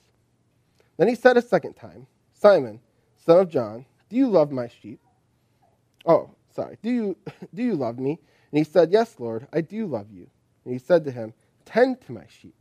Then 0.97 1.07
he 1.07 1.15
said 1.15 1.37
a 1.37 1.41
second 1.41 1.73
time, 1.73 2.05
Simon, 2.33 2.79
son 3.25 3.39
of 3.39 3.49
John, 3.49 3.85
do 4.09 4.15
you 4.15 4.27
love 4.27 4.51
my 4.51 4.67
sheep? 4.67 4.99
Oh, 6.05 6.29
sorry. 6.53 6.77
Do 6.81 6.89
you, 6.89 7.17
do 7.53 7.63
you 7.63 7.75
love 7.75 7.99
me? 7.99 8.19
And 8.51 8.57
he 8.57 8.63
said, 8.63 8.91
Yes, 8.91 9.15
Lord, 9.19 9.47
I 9.53 9.61
do 9.61 9.85
love 9.85 10.11
you. 10.11 10.27
And 10.65 10.73
he 10.73 10.79
said 10.79 11.03
to 11.05 11.11
him, 11.11 11.33
Tend 11.65 12.01
to 12.01 12.11
my 12.11 12.25
sheep. 12.27 12.55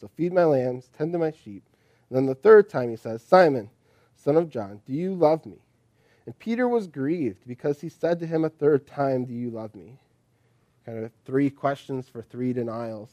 So 0.00 0.08
feed 0.08 0.32
my 0.32 0.44
lambs, 0.44 0.90
tend 0.96 1.12
to 1.12 1.18
my 1.18 1.30
sheep. 1.30 1.62
And 2.08 2.16
then 2.16 2.26
the 2.26 2.34
third 2.34 2.68
time 2.68 2.90
he 2.90 2.96
says, 2.96 3.22
Simon, 3.22 3.70
son 4.14 4.36
of 4.36 4.50
John, 4.50 4.80
do 4.86 4.92
you 4.92 5.14
love 5.14 5.46
me? 5.46 5.58
And 6.26 6.38
Peter 6.38 6.68
was 6.68 6.86
grieved 6.86 7.46
because 7.46 7.80
he 7.80 7.88
said 7.88 8.18
to 8.20 8.26
him 8.26 8.44
a 8.44 8.50
third 8.50 8.86
time, 8.86 9.24
Do 9.24 9.32
you 9.32 9.50
love 9.50 9.74
me? 9.74 9.98
Kind 10.84 11.04
of 11.04 11.12
three 11.24 11.50
questions 11.50 12.08
for 12.08 12.22
three 12.22 12.52
denials. 12.52 13.10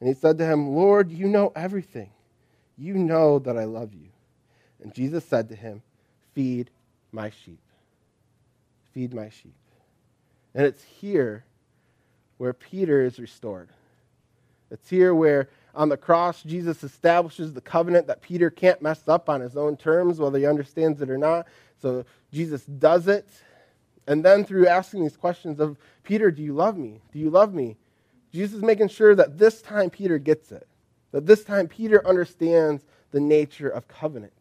And 0.00 0.08
he 0.08 0.14
said 0.14 0.38
to 0.38 0.46
him, 0.46 0.74
Lord, 0.74 1.10
you 1.10 1.28
know 1.28 1.52
everything. 1.54 2.10
You 2.76 2.94
know 2.94 3.38
that 3.38 3.56
I 3.56 3.64
love 3.64 3.94
you. 3.94 4.08
And 4.82 4.92
Jesus 4.94 5.24
said 5.24 5.48
to 5.50 5.54
him, 5.54 5.82
Feed 6.34 6.70
my 7.12 7.30
sheep. 7.30 7.60
Feed 8.94 9.12
my 9.12 9.28
sheep. 9.28 9.54
And 10.54 10.64
it's 10.64 10.82
here 10.82 11.44
where 12.38 12.52
Peter 12.52 13.02
is 13.02 13.18
restored. 13.18 13.68
It's 14.70 14.88
here 14.88 15.14
where 15.14 15.48
on 15.74 15.88
the 15.88 15.96
cross 15.96 16.42
Jesus 16.42 16.82
establishes 16.84 17.52
the 17.52 17.60
covenant 17.60 18.06
that 18.06 18.22
Peter 18.22 18.50
can't 18.50 18.80
mess 18.80 19.08
up 19.08 19.28
on 19.28 19.40
his 19.40 19.56
own 19.56 19.76
terms, 19.76 20.18
whether 20.18 20.38
he 20.38 20.46
understands 20.46 21.02
it 21.02 21.10
or 21.10 21.18
not. 21.18 21.46
So 21.82 22.04
Jesus 22.32 22.64
does 22.64 23.08
it. 23.08 23.28
And 24.06 24.24
then 24.24 24.44
through 24.44 24.68
asking 24.68 25.02
these 25.02 25.16
questions 25.16 25.60
of 25.60 25.76
Peter, 26.02 26.30
do 26.30 26.42
you 26.42 26.54
love 26.54 26.76
me? 26.76 27.00
Do 27.12 27.18
you 27.18 27.30
love 27.30 27.54
me? 27.54 27.76
Jesus 28.32 28.56
is 28.56 28.62
making 28.62 28.88
sure 28.88 29.14
that 29.14 29.38
this 29.38 29.62
time 29.62 29.90
Peter 29.90 30.18
gets 30.18 30.52
it, 30.52 30.66
that 31.12 31.26
this 31.26 31.44
time 31.44 31.68
Peter 31.68 32.06
understands 32.06 32.84
the 33.12 33.20
nature 33.20 33.68
of 33.68 33.88
covenant. 33.88 34.32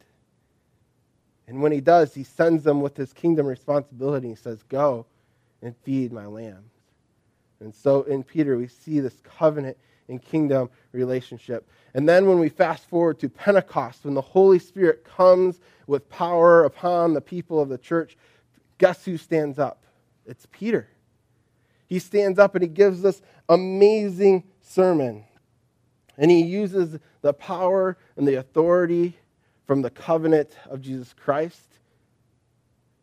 And 1.48 1.62
when 1.62 1.72
he 1.72 1.82
does, 1.82 2.14
he 2.14 2.24
sends 2.24 2.64
them 2.64 2.82
with 2.82 2.96
his 2.96 3.14
kingdom 3.14 3.46
responsibility. 3.46 4.30
He 4.30 4.36
says, 4.36 4.64
Go 4.64 5.06
and 5.62 5.76
feed 5.84 6.12
my 6.12 6.26
lambs. 6.26 6.72
And 7.60 7.74
so 7.74 8.04
in 8.04 8.24
Peter, 8.24 8.58
we 8.58 8.68
see 8.68 9.00
this 9.00 9.22
covenant 9.24 9.78
and 10.08 10.22
kingdom 10.22 10.70
relationship. 10.92 11.68
And 11.94 12.08
then 12.08 12.28
when 12.28 12.40
we 12.40 12.50
fast 12.50 12.90
forward 12.90 13.20
to 13.20 13.30
Pentecost, 13.30 14.06
when 14.06 14.14
the 14.14 14.22
Holy 14.22 14.60
Spirit 14.60 15.06
comes 15.06 15.60
with 15.88 16.10
power 16.10 16.64
upon 16.66 17.14
the 17.14 17.22
people 17.22 17.60
of 17.62 17.70
the 17.70 17.78
church, 17.78 18.18
guess 18.78 19.06
who 19.06 19.18
stands 19.18 19.60
up? 19.60 19.86
It's 20.26 20.46
Peter. 20.52 20.88
He 21.88 22.00
stands 22.00 22.40
up 22.40 22.56
and 22.56 22.64
he 22.64 22.68
gives 22.68 23.02
this 23.02 23.22
amazing 23.48 24.44
sermon. 24.62 25.26
And 26.18 26.30
he 26.30 26.42
uses 26.42 27.00
the 27.22 27.34
power 27.34 27.98
and 28.18 28.28
the 28.28 28.36
authority 28.36 29.18
from 29.66 29.82
the 29.82 29.90
covenant 29.90 30.58
of 30.70 30.82
Jesus 30.82 31.14
Christ. 31.14 31.68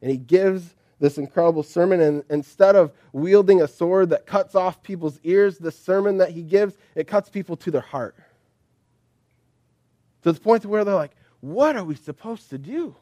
And 0.02 0.10
he 0.10 0.16
gives 0.16 0.74
this 0.98 1.18
incredible 1.18 1.62
sermon. 1.62 2.00
And 2.00 2.24
instead 2.30 2.76
of 2.76 2.92
wielding 3.12 3.62
a 3.62 3.68
sword 3.68 4.10
that 4.10 4.26
cuts 4.26 4.54
off 4.54 4.82
people's 4.82 5.18
ears, 5.24 5.58
the 5.58 5.72
sermon 5.72 6.18
that 6.18 6.30
he 6.30 6.42
gives, 6.42 6.76
it 6.94 7.06
cuts 7.06 7.28
people 7.28 7.56
to 7.56 7.70
their 7.70 7.80
heart. 7.80 8.16
To 10.22 10.32
the 10.32 10.40
point 10.40 10.66
where 10.66 10.84
they're 10.84 10.94
like, 10.94 11.16
what 11.40 11.76
are 11.76 11.84
we 11.84 11.94
supposed 11.94 12.50
to 12.50 12.58
do? 12.58 12.94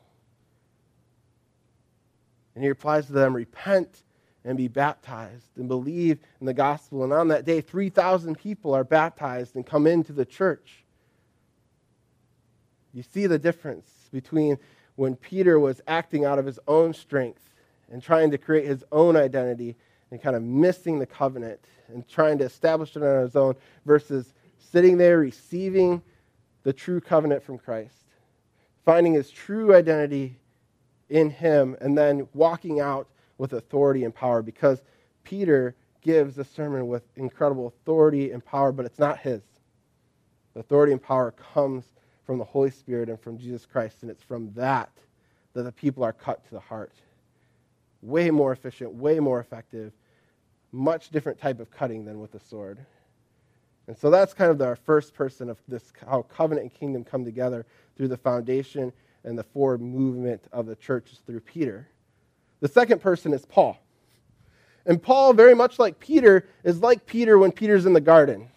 And 2.54 2.62
he 2.62 2.68
replies 2.68 3.06
to 3.06 3.12
them, 3.12 3.34
repent 3.34 4.02
and 4.44 4.56
be 4.56 4.68
baptized 4.68 5.46
and 5.56 5.68
believe 5.68 6.18
in 6.40 6.46
the 6.46 6.54
gospel. 6.54 7.04
And 7.04 7.12
on 7.12 7.28
that 7.28 7.44
day, 7.44 7.60
3,000 7.60 8.38
people 8.38 8.74
are 8.74 8.84
baptized 8.84 9.56
and 9.56 9.66
come 9.66 9.86
into 9.86 10.12
the 10.12 10.24
church. 10.24 10.84
You 12.92 13.02
see 13.02 13.26
the 13.26 13.38
difference 13.38 14.09
between 14.12 14.59
when 14.97 15.16
Peter 15.16 15.61
was 15.61 15.80
acting 15.87 16.25
out 16.25 16.38
of 16.38 16.47
his 16.47 16.59
own 16.66 16.92
strength 16.92 17.54
and 17.90 18.02
trying 18.02 18.30
to 18.30 18.38
create 18.38 18.66
his 18.66 18.85
own 18.90 19.16
identity 19.16 19.76
and 20.11 20.21
kind 20.21 20.35
of 20.35 20.42
missing 20.42 20.99
the 20.99 21.07
covenant 21.07 21.61
and 21.88 22.07
trying 22.09 22.38
to 22.38 22.45
establish 22.45 22.97
it 22.97 23.02
on 23.02 23.23
his 23.23 23.37
own 23.37 23.54
versus 23.87 24.33
sitting 24.59 24.99
there 24.99 25.18
receiving 25.18 26.02
the 26.62 26.73
true 26.73 27.00
covenant 27.00 27.42
from 27.42 27.59
Christ, 27.59 28.04
finding 28.85 29.14
his 29.14 29.30
true 29.30 29.75
identity 29.75 30.37
in 31.09 31.30
him, 31.30 31.76
and 31.80 31.97
then 31.97 32.28
walking 32.35 32.80
out 32.80 33.09
with 33.38 33.52
authority 33.52 34.04
and 34.04 34.14
power 34.14 34.42
because 34.42 34.83
Peter 35.25 35.75
gives 36.02 36.35
the 36.35 36.45
sermon 36.45 36.88
with 36.88 37.02
incredible 37.16 37.68
authority 37.68 38.33
and 38.33 38.45
power, 38.45 38.73
but 38.73 38.85
it's 38.85 38.99
not 38.99 39.18
his. 39.18 39.42
The 40.54 40.61
authority 40.61 40.92
and 40.92 41.02
power 41.02 41.33
comes 41.33 41.85
from 42.28 42.37
the 42.37 42.44
Holy 42.44 42.70
Spirit 42.70 43.08
and 43.08 43.18
from 43.18 43.38
Jesus 43.38 43.64
Christ, 43.64 44.02
and 44.02 44.11
it's 44.11 44.23
from 44.23 44.52
that 44.52 44.90
that 45.54 45.62
the 45.62 45.73
people 45.73 46.04
are 46.04 46.12
cut 46.12 46.44
to 46.44 46.50
the 46.50 46.61
heart. 46.61 46.92
Way 48.02 48.30
more 48.30 48.52
efficient, 48.52 48.92
way 48.92 49.18
more 49.18 49.40
effective, 49.40 49.94
much 50.70 51.08
different 51.08 51.40
type 51.40 51.58
of 51.58 51.70
cutting 51.70 52.04
than 52.04 52.20
with 52.20 52.35
a 52.35 52.38
sword. 52.38 52.85
And 53.87 53.97
so 53.97 54.11
that's 54.11 54.35
kind 54.35 54.50
of 54.50 54.61
our 54.61 54.76
first 54.76 55.14
person 55.14 55.49
of 55.49 55.56
this 55.68 55.90
how 56.06 56.20
covenant 56.20 56.64
and 56.64 56.75
kingdom 56.75 57.02
come 57.02 57.25
together 57.25 57.64
through 57.97 58.08
the 58.08 58.18
foundation 58.18 58.92
and 59.25 59.38
the 59.38 59.44
forward 59.44 59.80
movement 59.80 60.44
of 60.52 60.66
the 60.66 60.76
church 60.76 61.11
is 61.12 61.20
through 61.20 61.40
Peter. 61.40 61.88
The 62.61 62.68
second 62.68 63.00
person 63.00 63.32
is 63.32 63.47
Paul. 63.47 63.78
And 64.85 65.02
Paul, 65.02 65.32
very 65.32 65.54
much 65.54 65.78
like 65.78 65.99
Peter, 65.99 66.47
is 66.62 66.82
like 66.82 67.06
Peter 67.06 67.38
when 67.38 67.52
Peter's 67.52 67.87
in 67.87 67.94
the 67.94 68.02
garden. 68.02 68.50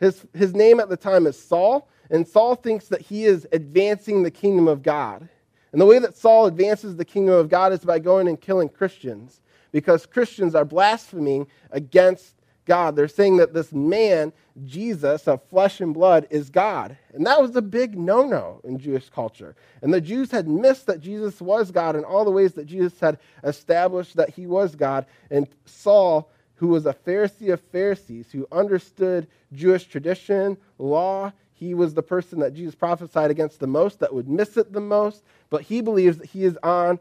His, 0.00 0.26
his 0.32 0.54
name 0.54 0.80
at 0.80 0.88
the 0.88 0.96
time 0.96 1.26
is 1.26 1.38
Saul, 1.38 1.86
and 2.12 2.28
Saul 2.28 2.54
thinks 2.54 2.88
that 2.88 3.00
he 3.00 3.24
is 3.24 3.48
advancing 3.52 4.22
the 4.22 4.30
kingdom 4.30 4.68
of 4.68 4.82
God. 4.82 5.28
And 5.72 5.80
the 5.80 5.86
way 5.86 5.98
that 5.98 6.16
Saul 6.16 6.44
advances 6.44 6.94
the 6.94 7.06
kingdom 7.06 7.34
of 7.34 7.48
God 7.48 7.72
is 7.72 7.80
by 7.80 7.98
going 7.98 8.28
and 8.28 8.38
killing 8.38 8.68
Christians, 8.68 9.40
because 9.72 10.04
Christians 10.04 10.54
are 10.54 10.66
blaspheming 10.66 11.46
against 11.70 12.34
God. 12.66 12.94
They're 12.94 13.08
saying 13.08 13.38
that 13.38 13.54
this 13.54 13.72
man, 13.72 14.34
Jesus, 14.66 15.26
of 15.26 15.42
flesh 15.44 15.80
and 15.80 15.94
blood, 15.94 16.26
is 16.28 16.50
God. 16.50 16.98
And 17.14 17.26
that 17.26 17.40
was 17.40 17.56
a 17.56 17.62
big 17.62 17.98
no 17.98 18.26
no 18.26 18.60
in 18.62 18.78
Jewish 18.78 19.08
culture. 19.08 19.56
And 19.80 19.92
the 19.92 20.00
Jews 20.00 20.30
had 20.30 20.46
missed 20.46 20.86
that 20.86 21.00
Jesus 21.00 21.40
was 21.40 21.70
God 21.70 21.96
in 21.96 22.04
all 22.04 22.26
the 22.26 22.30
ways 22.30 22.52
that 22.52 22.66
Jesus 22.66 23.00
had 23.00 23.18
established 23.42 24.16
that 24.16 24.30
he 24.30 24.46
was 24.46 24.76
God. 24.76 25.06
And 25.30 25.48
Saul, 25.64 26.30
who 26.56 26.68
was 26.68 26.84
a 26.84 26.92
Pharisee 26.92 27.52
of 27.52 27.60
Pharisees, 27.60 28.30
who 28.30 28.46
understood 28.52 29.26
Jewish 29.52 29.84
tradition, 29.84 30.58
law, 30.78 31.32
he 31.62 31.74
was 31.74 31.94
the 31.94 32.02
person 32.02 32.40
that 32.40 32.54
Jesus 32.54 32.74
prophesied 32.74 33.30
against 33.30 33.60
the 33.60 33.68
most, 33.68 34.00
that 34.00 34.12
would 34.12 34.28
miss 34.28 34.56
it 34.56 34.72
the 34.72 34.80
most. 34.80 35.22
But 35.48 35.62
he 35.62 35.80
believes 35.80 36.18
that 36.18 36.26
he 36.26 36.44
is 36.44 36.58
on 36.62 36.98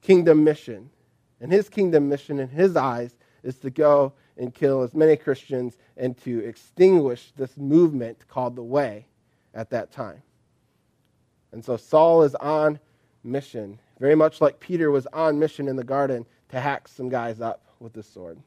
kingdom 0.00 0.42
mission. 0.42 0.90
And 1.40 1.52
his 1.52 1.68
kingdom 1.68 2.08
mission, 2.08 2.40
in 2.40 2.48
his 2.48 2.76
eyes, 2.76 3.16
is 3.44 3.56
to 3.58 3.70
go 3.70 4.12
and 4.36 4.52
kill 4.52 4.82
as 4.82 4.94
many 4.94 5.16
Christians 5.16 5.78
and 5.96 6.16
to 6.22 6.40
extinguish 6.40 7.32
this 7.36 7.56
movement 7.56 8.26
called 8.28 8.56
the 8.56 8.62
Way 8.62 9.06
at 9.54 9.70
that 9.70 9.92
time. 9.92 10.22
And 11.52 11.64
so 11.64 11.76
Saul 11.76 12.24
is 12.24 12.34
on 12.36 12.80
mission, 13.22 13.78
very 14.00 14.16
much 14.16 14.40
like 14.40 14.58
Peter 14.58 14.90
was 14.90 15.06
on 15.12 15.38
mission 15.38 15.68
in 15.68 15.76
the 15.76 15.84
garden 15.84 16.26
to 16.48 16.60
hack 16.60 16.88
some 16.88 17.08
guys 17.08 17.40
up 17.40 17.62
with 17.78 17.92
the 17.92 18.02
sword. 18.02 18.40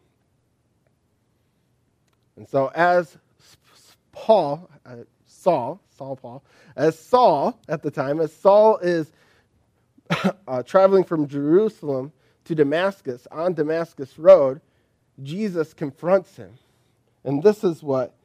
And 2.36 2.48
so, 2.48 2.70
as 2.76 3.18
Paul, 4.16 4.70
uh, 4.86 4.96
Saul, 5.28 5.82
Saul 5.98 6.16
Paul, 6.16 6.44
as 6.76 6.98
Saul 6.98 7.60
at 7.68 7.84
the 7.84 7.92
time, 7.92 8.20
as 8.20 8.34
Saul 8.34 8.78
is 8.78 9.12
uh, 10.48 10.64
traveling 10.64 11.04
from 11.04 11.28
Jerusalem 11.28 12.12
to 12.46 12.56
Damascus 12.56 13.28
on 13.32 13.54
Damascus 13.54 14.18
Road, 14.18 14.62
Jesus 15.22 15.74
confronts 15.74 16.38
him. 16.38 16.58
And 17.24 17.44
this 17.44 17.64
is 17.64 17.84
what 17.84 18.16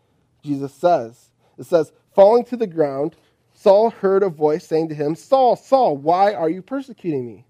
Jesus 0.43 0.73
says 0.73 1.31
it 1.59 1.67
says, 1.67 1.93
Falling 2.15 2.45
to 2.47 2.57
the 2.57 2.67
ground, 2.67 3.17
Saul 3.53 3.91
heard 3.91 4.23
a 4.23 4.29
voice 4.29 4.67
saying 4.67 4.89
to 4.89 4.95
him, 4.95 5.15
Saul, 5.15 5.57
Saul, 5.57 5.97
why 5.97 6.33
are 6.33 6.49
you 6.49 6.63
persecuting 6.63 7.27
me? 7.27 7.45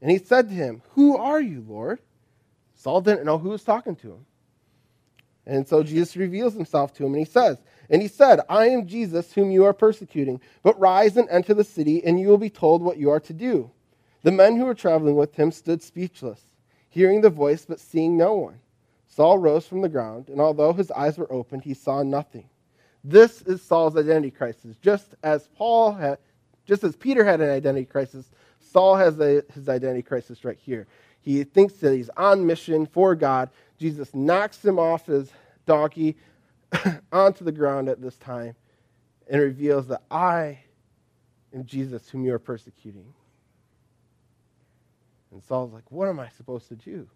And 0.00 0.10
he 0.10 0.18
said 0.18 0.48
to 0.48 0.54
him, 0.54 0.82
Who 0.90 1.16
are 1.16 1.40
you, 1.40 1.64
Lord? 1.66 1.98
Saul 2.74 3.00
didn't 3.00 3.24
know 3.24 3.38
who 3.38 3.50
was 3.50 3.64
talking 3.64 3.96
to 3.96 4.12
him. 4.12 4.26
And 5.46 5.66
so 5.66 5.82
Jesus 5.82 6.16
reveals 6.16 6.54
himself 6.54 6.94
to 6.94 7.04
him, 7.04 7.14
and 7.14 7.26
he 7.26 7.30
says, 7.30 7.58
And 7.90 8.00
he 8.00 8.08
said, 8.08 8.40
I 8.48 8.68
am 8.68 8.86
Jesus 8.86 9.32
whom 9.32 9.50
you 9.50 9.64
are 9.64 9.72
persecuting, 9.72 10.40
but 10.62 10.78
rise 10.78 11.16
and 11.16 11.28
enter 11.28 11.52
the 11.52 11.64
city, 11.64 12.04
and 12.04 12.20
you 12.20 12.28
will 12.28 12.38
be 12.38 12.50
told 12.50 12.82
what 12.82 12.98
you 12.98 13.10
are 13.10 13.20
to 13.20 13.32
do. 13.32 13.70
The 14.22 14.30
men 14.30 14.56
who 14.56 14.64
were 14.64 14.74
traveling 14.74 15.16
with 15.16 15.34
him 15.34 15.50
stood 15.50 15.82
speechless 15.82 16.44
hearing 16.92 17.22
the 17.22 17.30
voice 17.30 17.64
but 17.64 17.80
seeing 17.80 18.18
no 18.18 18.34
one. 18.34 18.60
Saul 19.08 19.38
rose 19.38 19.66
from 19.66 19.80
the 19.80 19.88
ground, 19.88 20.28
and 20.28 20.40
although 20.40 20.74
his 20.74 20.90
eyes 20.90 21.16
were 21.16 21.30
opened, 21.32 21.64
he 21.64 21.74
saw 21.74 22.02
nothing. 22.02 22.48
This 23.02 23.40
is 23.42 23.62
Saul's 23.62 23.96
identity 23.96 24.30
crisis. 24.30 24.76
Just 24.82 25.14
as 25.22 25.48
Paul 25.56 25.92
had, 25.92 26.18
just 26.66 26.84
as 26.84 26.94
Peter 26.94 27.24
had 27.24 27.40
an 27.40 27.48
identity 27.48 27.86
crisis, 27.86 28.30
Saul 28.60 28.96
has 28.96 29.18
a, 29.20 29.42
his 29.54 29.70
identity 29.70 30.02
crisis 30.02 30.44
right 30.44 30.58
here. 30.58 30.86
He 31.22 31.44
thinks 31.44 31.74
that 31.74 31.94
he's 31.94 32.10
on 32.10 32.46
mission 32.46 32.84
for 32.86 33.14
God. 33.14 33.48
Jesus 33.82 34.14
knocks 34.14 34.64
him 34.64 34.78
off 34.78 35.06
his 35.06 35.28
donkey 35.66 36.16
onto 37.12 37.44
the 37.44 37.50
ground 37.50 37.88
at 37.88 38.00
this 38.00 38.16
time 38.16 38.54
and 39.28 39.42
reveals 39.42 39.88
that 39.88 40.02
I 40.08 40.60
am 41.52 41.66
Jesus 41.66 42.08
whom 42.08 42.24
you 42.24 42.32
are 42.32 42.38
persecuting. 42.38 43.12
And 45.32 45.42
Saul's 45.42 45.72
like, 45.72 45.90
What 45.90 46.08
am 46.08 46.20
I 46.20 46.28
supposed 46.28 46.68
to 46.68 46.76
do? 46.76 47.08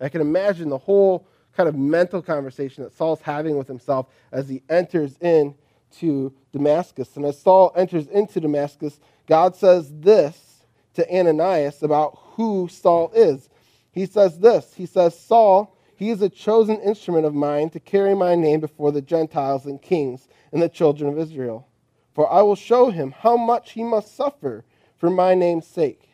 I 0.00 0.08
can 0.08 0.20
imagine 0.20 0.68
the 0.68 0.78
whole 0.78 1.26
kind 1.56 1.68
of 1.68 1.74
mental 1.74 2.22
conversation 2.22 2.84
that 2.84 2.92
Saul's 2.92 3.20
having 3.20 3.58
with 3.58 3.66
himself 3.66 4.06
as 4.30 4.48
he 4.48 4.62
enters 4.68 5.16
into 5.18 6.32
Damascus. 6.52 7.16
And 7.16 7.24
as 7.24 7.40
Saul 7.40 7.72
enters 7.74 8.06
into 8.06 8.38
Damascus, 8.38 9.00
God 9.26 9.56
says 9.56 9.92
this 9.92 10.64
to 10.94 11.12
Ananias 11.12 11.82
about 11.82 12.16
who 12.34 12.68
Saul 12.68 13.10
is. 13.16 13.48
He 13.90 14.06
says 14.06 14.38
this 14.38 14.74
He 14.74 14.86
says, 14.86 15.18
Saul, 15.18 15.73
he 15.96 16.10
is 16.10 16.22
a 16.22 16.28
chosen 16.28 16.80
instrument 16.80 17.26
of 17.26 17.34
mine 17.34 17.70
to 17.70 17.80
carry 17.80 18.14
my 18.14 18.34
name 18.34 18.60
before 18.60 18.92
the 18.92 19.02
Gentiles 19.02 19.66
and 19.66 19.80
kings 19.80 20.28
and 20.52 20.60
the 20.60 20.68
children 20.68 21.10
of 21.10 21.18
Israel. 21.18 21.68
For 22.12 22.30
I 22.30 22.42
will 22.42 22.56
show 22.56 22.90
him 22.90 23.12
how 23.12 23.36
much 23.36 23.72
he 23.72 23.82
must 23.82 24.16
suffer 24.16 24.64
for 24.96 25.10
my 25.10 25.34
name's 25.34 25.66
sake. 25.66 26.08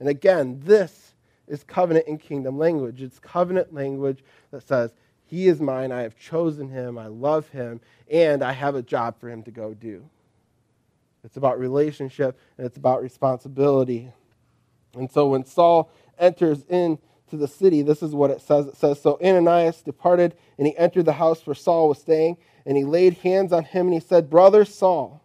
And 0.00 0.08
again, 0.08 0.60
this 0.64 1.14
is 1.46 1.64
covenant 1.64 2.06
and 2.06 2.20
kingdom 2.20 2.58
language. 2.58 3.02
It's 3.02 3.18
covenant 3.18 3.72
language 3.72 4.22
that 4.50 4.66
says, 4.66 4.92
He 5.24 5.48
is 5.48 5.60
mine, 5.60 5.92
I 5.92 6.02
have 6.02 6.16
chosen 6.16 6.68
him, 6.68 6.98
I 6.98 7.06
love 7.06 7.48
him, 7.48 7.80
and 8.10 8.42
I 8.42 8.52
have 8.52 8.74
a 8.74 8.82
job 8.82 9.18
for 9.18 9.28
him 9.28 9.42
to 9.44 9.50
go 9.50 9.74
do. 9.74 10.08
It's 11.24 11.36
about 11.36 11.58
relationship 11.58 12.38
and 12.56 12.66
it's 12.66 12.76
about 12.76 13.02
responsibility. 13.02 14.12
And 14.94 15.10
so 15.10 15.28
when 15.28 15.44
Saul 15.44 15.90
enters 16.18 16.64
into 17.28 17.36
the 17.36 17.48
city, 17.48 17.82
this 17.82 18.02
is 18.02 18.14
what 18.14 18.30
it 18.30 18.40
says. 18.40 18.66
It 18.66 18.76
says, 18.76 19.00
So 19.00 19.18
Ananias 19.22 19.82
departed, 19.82 20.34
and 20.56 20.66
he 20.66 20.76
entered 20.76 21.04
the 21.04 21.12
house 21.12 21.46
where 21.46 21.54
Saul 21.54 21.88
was 21.88 21.98
staying, 21.98 22.38
and 22.64 22.76
he 22.76 22.84
laid 22.84 23.14
hands 23.18 23.52
on 23.52 23.64
him, 23.64 23.86
and 23.86 23.94
he 23.94 24.00
said, 24.00 24.30
Brother 24.30 24.64
Saul, 24.64 25.22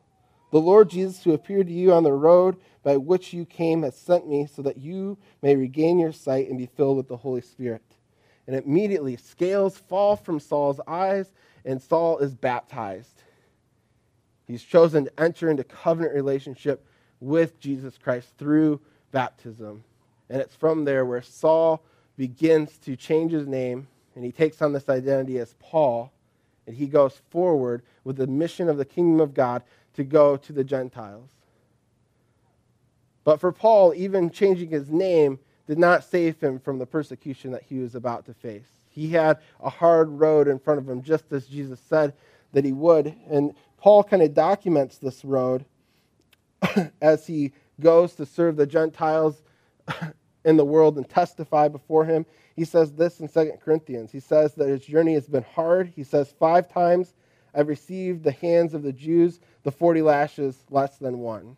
the 0.51 0.59
Lord 0.59 0.89
Jesus, 0.89 1.23
who 1.23 1.33
appeared 1.33 1.67
to 1.67 1.73
you 1.73 1.93
on 1.93 2.03
the 2.03 2.11
road 2.11 2.57
by 2.83 2.97
which 2.97 3.33
you 3.33 3.45
came, 3.45 3.83
has 3.83 3.97
sent 3.97 4.27
me 4.27 4.45
so 4.45 4.61
that 4.61 4.77
you 4.77 5.17
may 5.41 5.55
regain 5.55 5.97
your 5.97 6.11
sight 6.11 6.49
and 6.49 6.57
be 6.57 6.65
filled 6.65 6.97
with 6.97 7.07
the 7.07 7.17
Holy 7.17 7.41
Spirit. 7.41 7.83
And 8.45 8.55
immediately 8.55 9.15
scales 9.15 9.77
fall 9.77 10.17
from 10.17 10.39
Saul's 10.39 10.81
eyes, 10.85 11.31
and 11.63 11.81
Saul 11.81 12.19
is 12.19 12.35
baptized. 12.35 13.23
He's 14.45 14.61
chosen 14.61 15.05
to 15.05 15.19
enter 15.19 15.49
into 15.49 15.63
covenant 15.63 16.13
relationship 16.13 16.85
with 17.21 17.57
Jesus 17.59 17.97
Christ 17.97 18.33
through 18.37 18.81
baptism. 19.11 19.85
And 20.29 20.41
it's 20.41 20.55
from 20.55 20.83
there 20.83 21.05
where 21.05 21.21
Saul 21.21 21.83
begins 22.17 22.77
to 22.79 22.95
change 22.95 23.31
his 23.31 23.47
name 23.47 23.87
and 24.15 24.23
he 24.23 24.31
takes 24.31 24.61
on 24.61 24.73
this 24.73 24.89
identity 24.89 25.39
as 25.39 25.55
Paul 25.59 26.11
and 26.67 26.75
he 26.75 26.87
goes 26.87 27.21
forward 27.29 27.83
with 28.03 28.17
the 28.17 28.27
mission 28.27 28.69
of 28.69 28.77
the 28.77 28.85
kingdom 28.85 29.19
of 29.19 29.33
God 29.33 29.63
to 29.95 30.03
go 30.03 30.37
to 30.37 30.53
the 30.53 30.63
Gentiles. 30.63 31.29
But 33.23 33.39
for 33.39 33.51
Paul, 33.51 33.93
even 33.95 34.29
changing 34.29 34.69
his 34.69 34.89
name 34.89 35.39
did 35.67 35.79
not 35.79 36.03
save 36.03 36.39
him 36.39 36.59
from 36.59 36.77
the 36.77 36.85
persecution 36.85 37.51
that 37.51 37.63
he 37.63 37.79
was 37.79 37.95
about 37.95 38.25
to 38.25 38.33
face. 38.33 38.67
He 38.89 39.09
had 39.09 39.39
a 39.61 39.69
hard 39.69 40.09
road 40.09 40.47
in 40.47 40.59
front 40.59 40.79
of 40.79 40.89
him, 40.89 41.01
just 41.01 41.31
as 41.31 41.47
Jesus 41.47 41.79
said 41.79 42.13
that 42.51 42.65
he 42.65 42.73
would. 42.73 43.15
And 43.29 43.55
Paul 43.77 44.03
kind 44.03 44.21
of 44.21 44.33
documents 44.33 44.97
this 44.97 45.25
road 45.25 45.65
as 47.01 47.25
he 47.25 47.53
goes 47.79 48.13
to 48.15 48.25
serve 48.25 48.55
the 48.55 48.67
Gentiles 48.67 49.41
in 50.45 50.57
the 50.57 50.65
world 50.65 50.97
and 50.97 51.07
testify 51.07 51.67
before 51.67 52.05
him. 52.05 52.25
He 52.55 52.65
says 52.65 52.93
this 52.93 53.19
in 53.19 53.27
2 53.27 53.53
Corinthians. 53.63 54.11
He 54.11 54.19
says 54.19 54.53
that 54.55 54.67
his 54.67 54.85
journey 54.85 55.13
has 55.13 55.27
been 55.27 55.43
hard. 55.43 55.91
He 55.95 56.03
says, 56.03 56.33
Five 56.39 56.67
times 56.67 57.13
I've 57.53 57.67
received 57.67 58.23
the 58.23 58.31
hands 58.31 58.73
of 58.73 58.83
the 58.83 58.93
Jews 58.93 59.39
the 59.63 59.71
40 59.71 60.01
lashes 60.01 60.63
less 60.69 60.97
than 60.97 61.19
one. 61.19 61.57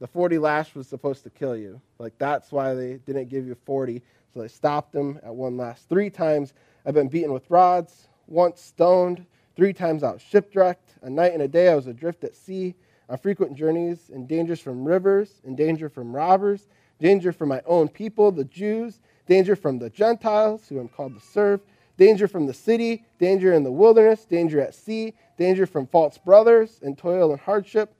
The 0.00 0.06
40 0.06 0.38
lash 0.38 0.74
was 0.74 0.86
supposed 0.86 1.24
to 1.24 1.30
kill 1.30 1.56
you. 1.56 1.80
Like, 1.98 2.18
that's 2.18 2.52
why 2.52 2.74
they 2.74 2.94
didn't 2.94 3.28
give 3.28 3.46
you 3.46 3.56
40. 3.64 4.02
So 4.32 4.40
they 4.40 4.48
stopped 4.48 4.94
him 4.94 5.18
at 5.24 5.34
one 5.34 5.56
lash. 5.56 5.80
Three 5.82 6.10
times 6.10 6.54
I've 6.84 6.94
been 6.94 7.08
beaten 7.08 7.32
with 7.32 7.50
rods, 7.50 8.08
once 8.26 8.60
stoned, 8.60 9.24
three 9.56 9.72
times 9.72 10.02
was 10.02 10.20
shipwrecked. 10.20 10.94
A 11.02 11.10
night 11.10 11.32
and 11.32 11.42
a 11.42 11.48
day 11.48 11.68
I 11.68 11.74
was 11.74 11.86
adrift 11.86 12.24
at 12.24 12.36
sea, 12.36 12.74
on 13.08 13.18
frequent 13.18 13.54
journeys, 13.54 14.10
in 14.10 14.26
dangers 14.26 14.60
from 14.60 14.84
rivers, 14.84 15.40
in 15.44 15.56
danger 15.56 15.88
from 15.88 16.14
robbers, 16.14 16.68
danger 17.00 17.32
from 17.32 17.48
my 17.48 17.62
own 17.66 17.88
people, 17.88 18.32
the 18.32 18.44
Jews, 18.44 19.00
danger 19.26 19.56
from 19.56 19.78
the 19.78 19.90
Gentiles, 19.90 20.68
who 20.68 20.78
I'm 20.78 20.88
called 20.88 21.14
to 21.14 21.20
serve, 21.20 21.60
danger 21.96 22.28
from 22.28 22.46
the 22.46 22.54
city, 22.54 23.04
danger 23.18 23.52
in 23.52 23.62
the 23.62 23.72
wilderness, 23.72 24.24
danger 24.24 24.60
at 24.60 24.74
sea, 24.74 25.14
danger 25.36 25.66
from 25.66 25.86
false 25.86 26.18
brothers, 26.18 26.80
and 26.82 26.96
toil 26.96 27.30
and 27.30 27.40
hardship. 27.40 27.94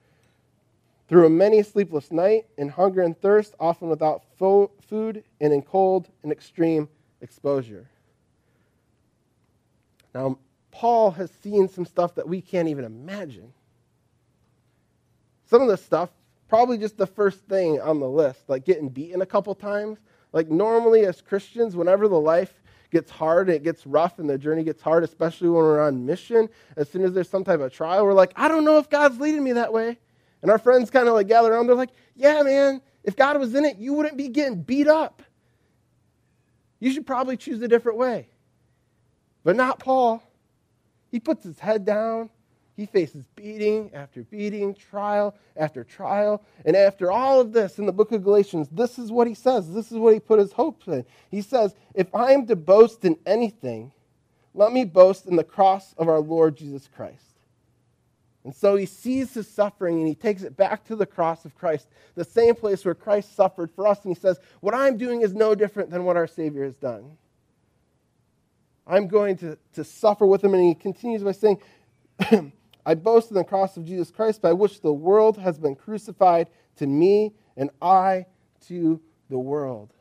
Through 1.08 1.26
a 1.26 1.30
many 1.30 1.62
sleepless 1.62 2.12
night, 2.12 2.46
in 2.56 2.68
hunger 2.68 3.02
and 3.02 3.18
thirst, 3.18 3.54
often 3.58 3.88
without 3.88 4.22
fo- 4.38 4.70
food, 4.80 5.24
and 5.40 5.52
in 5.52 5.62
cold 5.62 6.08
and 6.22 6.30
extreme 6.30 6.88
exposure. 7.20 7.88
Now, 10.14 10.38
Paul 10.70 11.12
has 11.12 11.30
seen 11.30 11.68
some 11.68 11.86
stuff 11.86 12.14
that 12.16 12.28
we 12.28 12.40
can't 12.40 12.68
even 12.68 12.84
imagine. 12.84 13.52
Some 15.46 15.62
of 15.62 15.68
the 15.68 15.76
stuff, 15.76 16.10
probably 16.48 16.78
just 16.78 16.96
the 16.96 17.06
first 17.06 17.40
thing 17.44 17.80
on 17.80 18.00
the 18.00 18.08
list, 18.08 18.48
like 18.48 18.64
getting 18.64 18.88
beaten 18.88 19.22
a 19.22 19.26
couple 19.26 19.54
times. 19.54 19.98
Like, 20.32 20.50
normally 20.50 21.06
as 21.06 21.20
Christians, 21.20 21.76
whenever 21.76 22.08
the 22.08 22.20
life 22.20 22.62
gets 22.90 23.10
hard 23.10 23.48
and 23.48 23.56
it 23.56 23.62
gets 23.62 23.86
rough 23.86 24.18
and 24.18 24.28
the 24.28 24.38
journey 24.38 24.62
gets 24.62 24.82
hard, 24.82 25.04
especially 25.04 25.48
when 25.48 25.56
we're 25.56 25.80
on 25.80 26.04
mission, 26.04 26.48
as 26.76 26.88
soon 26.88 27.02
as 27.04 27.12
there's 27.12 27.28
some 27.28 27.44
type 27.44 27.60
of 27.60 27.72
trial, 27.72 28.04
we're 28.04 28.12
like, 28.12 28.32
I 28.36 28.48
don't 28.48 28.64
know 28.64 28.78
if 28.78 28.90
God's 28.90 29.20
leading 29.20 29.44
me 29.44 29.52
that 29.52 29.72
way. 29.72 29.98
And 30.42 30.50
our 30.50 30.58
friends 30.58 30.90
kind 30.90 31.08
of 31.08 31.14
like 31.14 31.28
gather 31.28 31.52
around. 31.52 31.66
They're 31.66 31.76
like, 31.76 31.90
yeah, 32.14 32.42
man, 32.42 32.80
if 33.04 33.16
God 33.16 33.38
was 33.38 33.54
in 33.54 33.64
it, 33.64 33.78
you 33.78 33.92
wouldn't 33.94 34.16
be 34.16 34.28
getting 34.28 34.62
beat 34.62 34.86
up. 34.86 35.22
You 36.80 36.92
should 36.92 37.06
probably 37.06 37.36
choose 37.36 37.60
a 37.62 37.68
different 37.68 37.98
way. 37.98 38.28
But 39.44 39.56
not 39.56 39.80
Paul. 39.80 40.22
He 41.10 41.18
puts 41.18 41.42
his 41.42 41.58
head 41.58 41.84
down. 41.84 42.30
He 42.78 42.86
faces 42.86 43.26
beating 43.34 43.90
after 43.92 44.22
beating, 44.22 44.72
trial 44.72 45.34
after 45.56 45.82
trial. 45.82 46.44
And 46.64 46.76
after 46.76 47.10
all 47.10 47.40
of 47.40 47.52
this 47.52 47.80
in 47.80 47.86
the 47.86 47.92
book 47.92 48.12
of 48.12 48.22
Galatians, 48.22 48.68
this 48.70 49.00
is 49.00 49.10
what 49.10 49.26
he 49.26 49.34
says. 49.34 49.74
This 49.74 49.90
is 49.90 49.98
what 49.98 50.14
he 50.14 50.20
put 50.20 50.38
his 50.38 50.52
hopes 50.52 50.86
in. 50.86 51.04
He 51.28 51.42
says, 51.42 51.74
If 51.92 52.14
I 52.14 52.30
am 52.34 52.46
to 52.46 52.54
boast 52.54 53.04
in 53.04 53.18
anything, 53.26 53.90
let 54.54 54.72
me 54.72 54.84
boast 54.84 55.26
in 55.26 55.34
the 55.34 55.42
cross 55.42 55.92
of 55.98 56.08
our 56.08 56.20
Lord 56.20 56.56
Jesus 56.56 56.88
Christ. 56.94 57.40
And 58.44 58.54
so 58.54 58.76
he 58.76 58.86
sees 58.86 59.34
his 59.34 59.48
suffering 59.48 59.98
and 59.98 60.06
he 60.06 60.14
takes 60.14 60.44
it 60.44 60.56
back 60.56 60.84
to 60.84 60.94
the 60.94 61.04
cross 61.04 61.44
of 61.44 61.56
Christ, 61.56 61.88
the 62.14 62.24
same 62.24 62.54
place 62.54 62.84
where 62.84 62.94
Christ 62.94 63.34
suffered 63.34 63.72
for 63.72 63.88
us. 63.88 64.04
And 64.04 64.14
he 64.14 64.20
says, 64.20 64.38
What 64.60 64.72
I'm 64.72 64.96
doing 64.96 65.22
is 65.22 65.34
no 65.34 65.56
different 65.56 65.90
than 65.90 66.04
what 66.04 66.16
our 66.16 66.28
Savior 66.28 66.62
has 66.62 66.76
done. 66.76 67.16
I'm 68.86 69.08
going 69.08 69.36
to, 69.38 69.58
to 69.72 69.82
suffer 69.82 70.24
with 70.24 70.44
him. 70.44 70.54
And 70.54 70.62
he 70.62 70.76
continues 70.76 71.24
by 71.24 71.32
saying, 71.32 71.58
I 72.88 72.94
boast 72.94 73.28
in 73.28 73.34
the 73.34 73.44
cross 73.44 73.76
of 73.76 73.84
Jesus 73.84 74.10
Christ, 74.10 74.40
by 74.40 74.54
which 74.54 74.80
the 74.80 74.94
world 74.94 75.36
has 75.36 75.58
been 75.58 75.74
crucified 75.74 76.48
to 76.76 76.86
me, 76.86 77.34
and 77.54 77.68
I 77.82 78.24
to 78.68 78.98
the 79.28 79.38
world. 79.38 79.92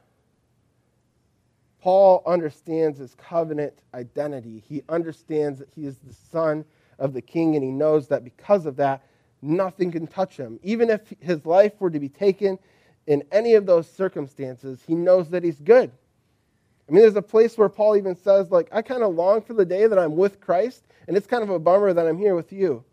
Paul 1.82 2.24
understands 2.26 2.98
his 2.98 3.14
covenant 3.16 3.74
identity. 3.94 4.64
He 4.70 4.84
understands 4.88 5.60
that 5.60 5.68
he 5.76 5.86
is 5.86 5.98
the 5.98 6.14
son 6.14 6.64
of 6.98 7.12
the 7.12 7.22
king, 7.22 7.56
and 7.56 7.64
he 7.64 7.72
knows 7.72 8.08
that 8.08 8.24
because 8.24 8.66
of 8.66 8.78
that, 8.78 9.04
nothing 9.42 9.92
can 9.92 10.08
touch 10.08 10.38
him. 10.38 10.58
Even 10.64 10.90
if 10.90 11.02
his 11.20 11.46
life 11.46 11.74
were 11.80 11.90
to 11.90 12.00
be 12.00 12.08
taken 12.08 12.58
in 13.06 13.22
any 13.34 13.56
of 13.56 13.66
those 13.66 13.92
circumstances, 13.92 14.82
he 14.88 14.96
knows 14.96 15.28
that 15.32 15.44
he's 15.44 15.60
good. 15.60 15.92
I 16.88 16.92
mean, 16.92 17.02
there's 17.02 17.16
a 17.16 17.22
place 17.22 17.58
where 17.58 17.70
Paul 17.70 17.98
even 17.98 18.16
says, 18.16 18.50
like, 18.50 18.70
I 18.72 18.82
kind 18.82 19.04
of 19.04 19.14
long 19.14 19.42
for 19.42 19.54
the 19.54 19.66
day 19.66 19.88
that 19.88 20.00
I'm 20.00 20.16
with 20.16 20.40
Christ, 20.40 20.86
and 21.08 21.18
it's 21.18 21.28
kind 21.28 21.44
of 21.44 21.50
a 21.50 21.60
bummer 21.60 21.92
that 21.94 22.08
I'm 22.08 22.18
here 22.18 22.36
with 22.36 22.54
you. 22.54 22.84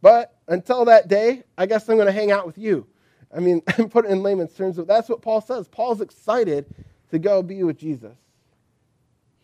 But 0.00 0.36
until 0.48 0.84
that 0.84 1.08
day, 1.08 1.42
I 1.58 1.66
guess 1.66 1.88
I'm 1.88 1.96
going 1.96 2.06
to 2.06 2.12
hang 2.12 2.30
out 2.30 2.46
with 2.46 2.58
you. 2.58 2.86
I 3.34 3.40
mean, 3.40 3.60
put 3.90 4.04
it 4.04 4.10
in 4.10 4.22
layman's 4.22 4.54
terms, 4.54 4.76
but 4.76 4.86
that's 4.86 5.08
what 5.08 5.22
Paul 5.22 5.40
says. 5.40 5.68
Paul's 5.68 6.00
excited 6.00 6.66
to 7.10 7.18
go 7.18 7.42
be 7.42 7.62
with 7.64 7.78
Jesus. 7.78 8.16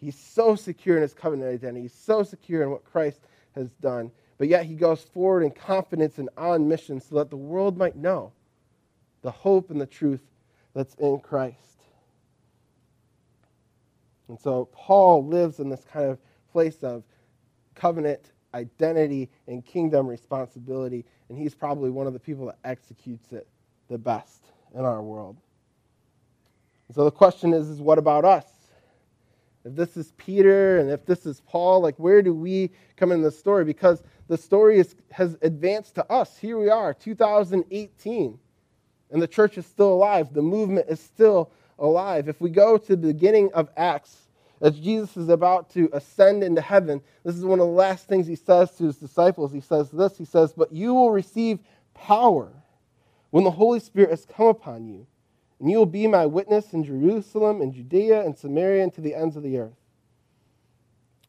He's 0.00 0.18
so 0.18 0.54
secure 0.54 0.96
in 0.96 1.02
his 1.02 1.14
covenant 1.14 1.52
identity. 1.52 1.82
He's 1.82 1.94
so 1.94 2.22
secure 2.22 2.62
in 2.62 2.70
what 2.70 2.84
Christ 2.84 3.20
has 3.54 3.70
done. 3.80 4.12
But 4.36 4.48
yet 4.48 4.64
he 4.64 4.74
goes 4.74 5.02
forward 5.02 5.42
in 5.42 5.50
confidence 5.50 6.18
and 6.18 6.28
on 6.36 6.68
mission 6.68 7.00
so 7.00 7.16
that 7.16 7.30
the 7.30 7.36
world 7.36 7.76
might 7.76 7.96
know 7.96 8.32
the 9.22 9.30
hope 9.32 9.70
and 9.70 9.80
the 9.80 9.86
truth 9.86 10.22
that's 10.74 10.94
in 10.94 11.18
Christ. 11.18 11.77
And 14.28 14.38
so 14.38 14.68
Paul 14.72 15.26
lives 15.26 15.58
in 15.60 15.68
this 15.68 15.84
kind 15.90 16.10
of 16.10 16.18
place 16.52 16.82
of 16.82 17.02
covenant 17.74 18.32
identity 18.54 19.30
and 19.46 19.64
kingdom 19.64 20.06
responsibility, 20.06 21.04
and 21.28 21.38
he's 21.38 21.54
probably 21.54 21.90
one 21.90 22.06
of 22.06 22.12
the 22.12 22.18
people 22.18 22.46
that 22.46 22.58
executes 22.64 23.32
it 23.32 23.46
the 23.88 23.98
best 23.98 24.44
in 24.74 24.84
our 24.84 25.02
world. 25.02 25.36
And 26.88 26.94
so 26.94 27.04
the 27.04 27.10
question 27.10 27.52
is, 27.52 27.68
is 27.68 27.80
what 27.80 27.98
about 27.98 28.24
us? 28.24 28.44
if 29.68 29.74
this 29.74 29.96
is 29.96 30.12
Peter 30.16 30.78
and 30.78 30.90
if 30.90 31.04
this 31.04 31.26
is 31.26 31.40
Paul, 31.40 31.80
like 31.80 31.96
where 31.98 32.22
do 32.22 32.32
we 32.32 32.70
come 32.96 33.12
in 33.12 33.22
the 33.22 33.30
story? 33.30 33.64
Because 33.64 34.02
the 34.28 34.36
story 34.36 34.78
is, 34.78 34.94
has 35.10 35.36
advanced 35.42 35.94
to 35.96 36.10
us. 36.10 36.36
Here 36.38 36.58
we 36.58 36.70
are, 36.70 36.94
2018, 36.94 38.38
and 39.10 39.22
the 39.22 39.28
church 39.28 39.58
is 39.58 39.66
still 39.66 39.92
alive. 39.92 40.32
The 40.32 40.42
movement 40.42 40.86
is 40.88 41.00
still 41.00 41.50
alive. 41.78 42.28
If 42.28 42.40
we 42.40 42.50
go 42.50 42.76
to 42.78 42.96
the 42.96 43.08
beginning 43.08 43.50
of 43.54 43.68
Acts, 43.76 44.28
as 44.60 44.78
Jesus 44.78 45.16
is 45.16 45.28
about 45.28 45.70
to 45.70 45.88
ascend 45.92 46.42
into 46.42 46.60
heaven, 46.60 47.00
this 47.24 47.36
is 47.36 47.44
one 47.44 47.60
of 47.60 47.66
the 47.66 47.72
last 47.72 48.08
things 48.08 48.26
he 48.26 48.34
says 48.34 48.72
to 48.72 48.84
his 48.84 48.96
disciples. 48.96 49.52
He 49.52 49.60
says 49.60 49.90
this 49.90 50.18
He 50.18 50.24
says, 50.24 50.52
But 50.52 50.72
you 50.72 50.94
will 50.94 51.10
receive 51.10 51.60
power 51.94 52.52
when 53.30 53.44
the 53.44 53.50
Holy 53.50 53.80
Spirit 53.80 54.10
has 54.10 54.24
come 54.24 54.46
upon 54.46 54.86
you 54.86 55.06
And 55.60 55.70
you 55.70 55.78
will 55.78 55.86
be 55.86 56.06
my 56.06 56.26
witness 56.26 56.72
in 56.72 56.84
Jerusalem 56.84 57.60
and 57.60 57.72
Judea 57.72 58.24
and 58.24 58.36
Samaria 58.36 58.84
and 58.84 58.94
to 58.94 59.00
the 59.00 59.14
ends 59.14 59.36
of 59.36 59.42
the 59.42 59.58
earth. 59.58 59.76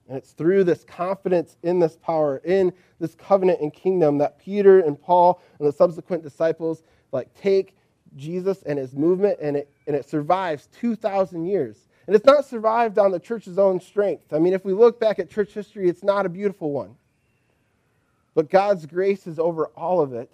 And 0.07 0.17
it's 0.17 0.31
through 0.31 0.63
this 0.63 0.83
confidence 0.83 1.57
in 1.63 1.79
this 1.79 1.97
power, 1.97 2.41
in 2.43 2.73
this 2.99 3.15
covenant 3.15 3.61
and 3.61 3.73
kingdom, 3.73 4.17
that 4.19 4.39
Peter 4.39 4.79
and 4.79 4.99
Paul 4.99 5.41
and 5.59 5.67
the 5.67 5.71
subsequent 5.71 6.23
disciples 6.23 6.83
like 7.11 7.33
take 7.35 7.75
Jesus 8.15 8.63
and 8.63 8.79
his 8.79 8.93
movement, 8.93 9.39
and 9.41 9.57
it, 9.57 9.69
and 9.87 9.95
it 9.95 10.07
survives 10.09 10.67
2,000 10.79 11.45
years. 11.45 11.77
And 12.07 12.15
it's 12.15 12.25
not 12.25 12.45
survived 12.45 12.97
on 12.97 13.11
the 13.11 13.19
church's 13.19 13.59
own 13.59 13.79
strength. 13.79 14.33
I 14.33 14.39
mean, 14.39 14.53
if 14.53 14.65
we 14.65 14.73
look 14.73 14.99
back 14.99 15.19
at 15.19 15.29
church 15.29 15.53
history, 15.53 15.87
it's 15.87 16.03
not 16.03 16.25
a 16.25 16.29
beautiful 16.29 16.71
one. 16.71 16.95
But 18.33 18.49
God's 18.49 18.85
grace 18.85 19.27
is 19.27 19.37
over 19.37 19.67
all 19.75 20.01
of 20.01 20.13
it. 20.13 20.31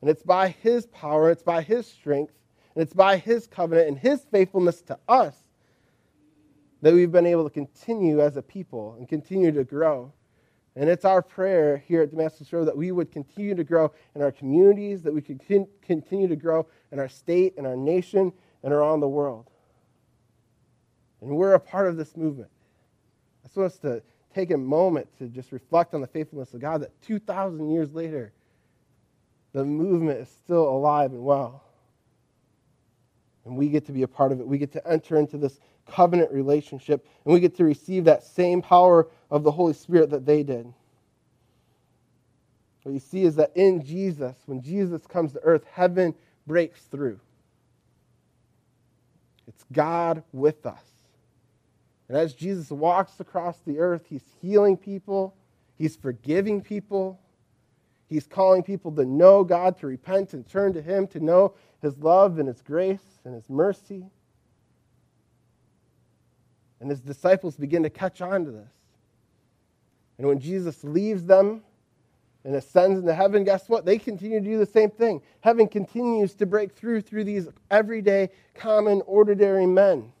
And 0.00 0.10
it's 0.10 0.22
by 0.22 0.48
his 0.48 0.86
power, 0.86 1.30
it's 1.30 1.42
by 1.42 1.62
his 1.62 1.86
strength, 1.86 2.34
and 2.74 2.82
it's 2.82 2.92
by 2.92 3.16
his 3.16 3.46
covenant 3.46 3.88
and 3.88 3.98
his 3.98 4.20
faithfulness 4.30 4.82
to 4.82 4.98
us 5.08 5.34
that 6.82 6.92
we've 6.92 7.12
been 7.12 7.26
able 7.26 7.44
to 7.44 7.50
continue 7.50 8.20
as 8.20 8.36
a 8.36 8.42
people 8.42 8.94
and 8.98 9.08
continue 9.08 9.50
to 9.52 9.64
grow. 9.64 10.12
And 10.76 10.90
it's 10.90 11.06
our 11.06 11.22
prayer 11.22 11.78
here 11.78 12.02
at 12.02 12.10
Damascus 12.10 12.52
Road 12.52 12.66
that 12.66 12.76
we 12.76 12.92
would 12.92 13.10
continue 13.10 13.54
to 13.54 13.64
grow 13.64 13.92
in 14.14 14.20
our 14.20 14.30
communities, 14.30 15.02
that 15.02 15.14
we 15.14 15.22
could 15.22 15.40
continue 15.82 16.28
to 16.28 16.36
grow 16.36 16.66
in 16.92 16.98
our 16.98 17.08
state, 17.08 17.54
in 17.56 17.64
our 17.64 17.76
nation, 17.76 18.30
and 18.62 18.74
around 18.74 19.00
the 19.00 19.08
world. 19.08 19.50
And 21.22 21.30
we're 21.30 21.54
a 21.54 21.60
part 21.60 21.88
of 21.88 21.96
this 21.96 22.14
movement. 22.14 22.50
I 23.42 23.48
just 23.48 23.56
want 23.56 23.72
us 23.72 23.78
to 23.78 24.02
take 24.34 24.50
a 24.50 24.56
moment 24.58 25.08
to 25.18 25.28
just 25.28 25.50
reflect 25.50 25.94
on 25.94 26.02
the 26.02 26.06
faithfulness 26.06 26.52
of 26.52 26.60
God 26.60 26.82
that 26.82 27.00
2,000 27.02 27.70
years 27.70 27.94
later, 27.94 28.34
the 29.54 29.64
movement 29.64 30.20
is 30.20 30.28
still 30.28 30.68
alive 30.68 31.12
and 31.12 31.24
well. 31.24 31.64
And 33.46 33.56
we 33.56 33.70
get 33.70 33.86
to 33.86 33.92
be 33.92 34.02
a 34.02 34.08
part 34.08 34.30
of 34.30 34.40
it. 34.40 34.46
We 34.46 34.58
get 34.58 34.72
to 34.72 34.86
enter 34.86 35.16
into 35.16 35.38
this 35.38 35.58
covenant 35.86 36.32
relationship, 36.32 37.06
and 37.24 37.34
we 37.34 37.40
get 37.40 37.56
to 37.56 37.64
receive 37.64 38.04
that 38.04 38.24
same 38.24 38.62
power 38.62 39.08
of 39.30 39.42
the 39.42 39.50
Holy 39.50 39.72
Spirit 39.72 40.10
that 40.10 40.26
they 40.26 40.42
did. 40.42 40.72
What 42.82 42.92
you 42.92 43.00
see 43.00 43.24
is 43.24 43.34
that 43.34 43.50
in 43.56 43.84
Jesus, 43.84 44.36
when 44.46 44.62
Jesus 44.62 45.06
comes 45.06 45.32
to 45.32 45.40
earth, 45.40 45.64
heaven 45.72 46.14
breaks 46.46 46.82
through. 46.82 47.18
It's 49.48 49.64
God 49.72 50.22
with 50.32 50.64
us. 50.66 50.84
And 52.08 52.16
as 52.16 52.32
Jesus 52.32 52.70
walks 52.70 53.18
across 53.18 53.58
the 53.66 53.80
earth, 53.80 54.06
he's 54.08 54.22
healing 54.40 54.76
people, 54.76 55.34
he's 55.76 55.96
forgiving 55.96 56.62
people, 56.62 57.18
he's 58.08 58.26
calling 58.26 58.62
people 58.62 58.92
to 58.92 59.04
know 59.04 59.42
God, 59.42 59.76
to 59.80 59.88
repent 59.88 60.32
and 60.32 60.46
turn 60.48 60.72
to 60.74 60.82
him, 60.82 61.08
to 61.08 61.18
know 61.18 61.54
his 61.82 61.98
love 61.98 62.38
and 62.38 62.46
his 62.46 62.62
grace 62.62 63.20
and 63.24 63.34
his 63.34 63.50
mercy. 63.50 64.04
And 66.80 66.90
his 66.90 67.00
disciples 67.00 67.56
begin 67.56 67.82
to 67.82 67.90
catch 67.90 68.20
on 68.20 68.44
to 68.44 68.50
this. 68.50 68.72
And 70.18 70.26
when 70.26 70.38
Jesus 70.38 70.82
leaves 70.84 71.24
them 71.26 71.62
and 72.44 72.54
ascends 72.54 72.98
into 72.98 73.14
heaven, 73.14 73.44
guess 73.44 73.68
what? 73.68 73.84
They 73.84 73.98
continue 73.98 74.40
to 74.40 74.44
do 74.44 74.58
the 74.58 74.66
same 74.66 74.90
thing. 74.90 75.20
Heaven 75.40 75.68
continues 75.68 76.34
to 76.34 76.46
break 76.46 76.72
through 76.72 77.02
through 77.02 77.24
these 77.24 77.48
everyday, 77.70 78.30
common, 78.54 79.02
ordinary 79.06 79.66
men. 79.66 80.12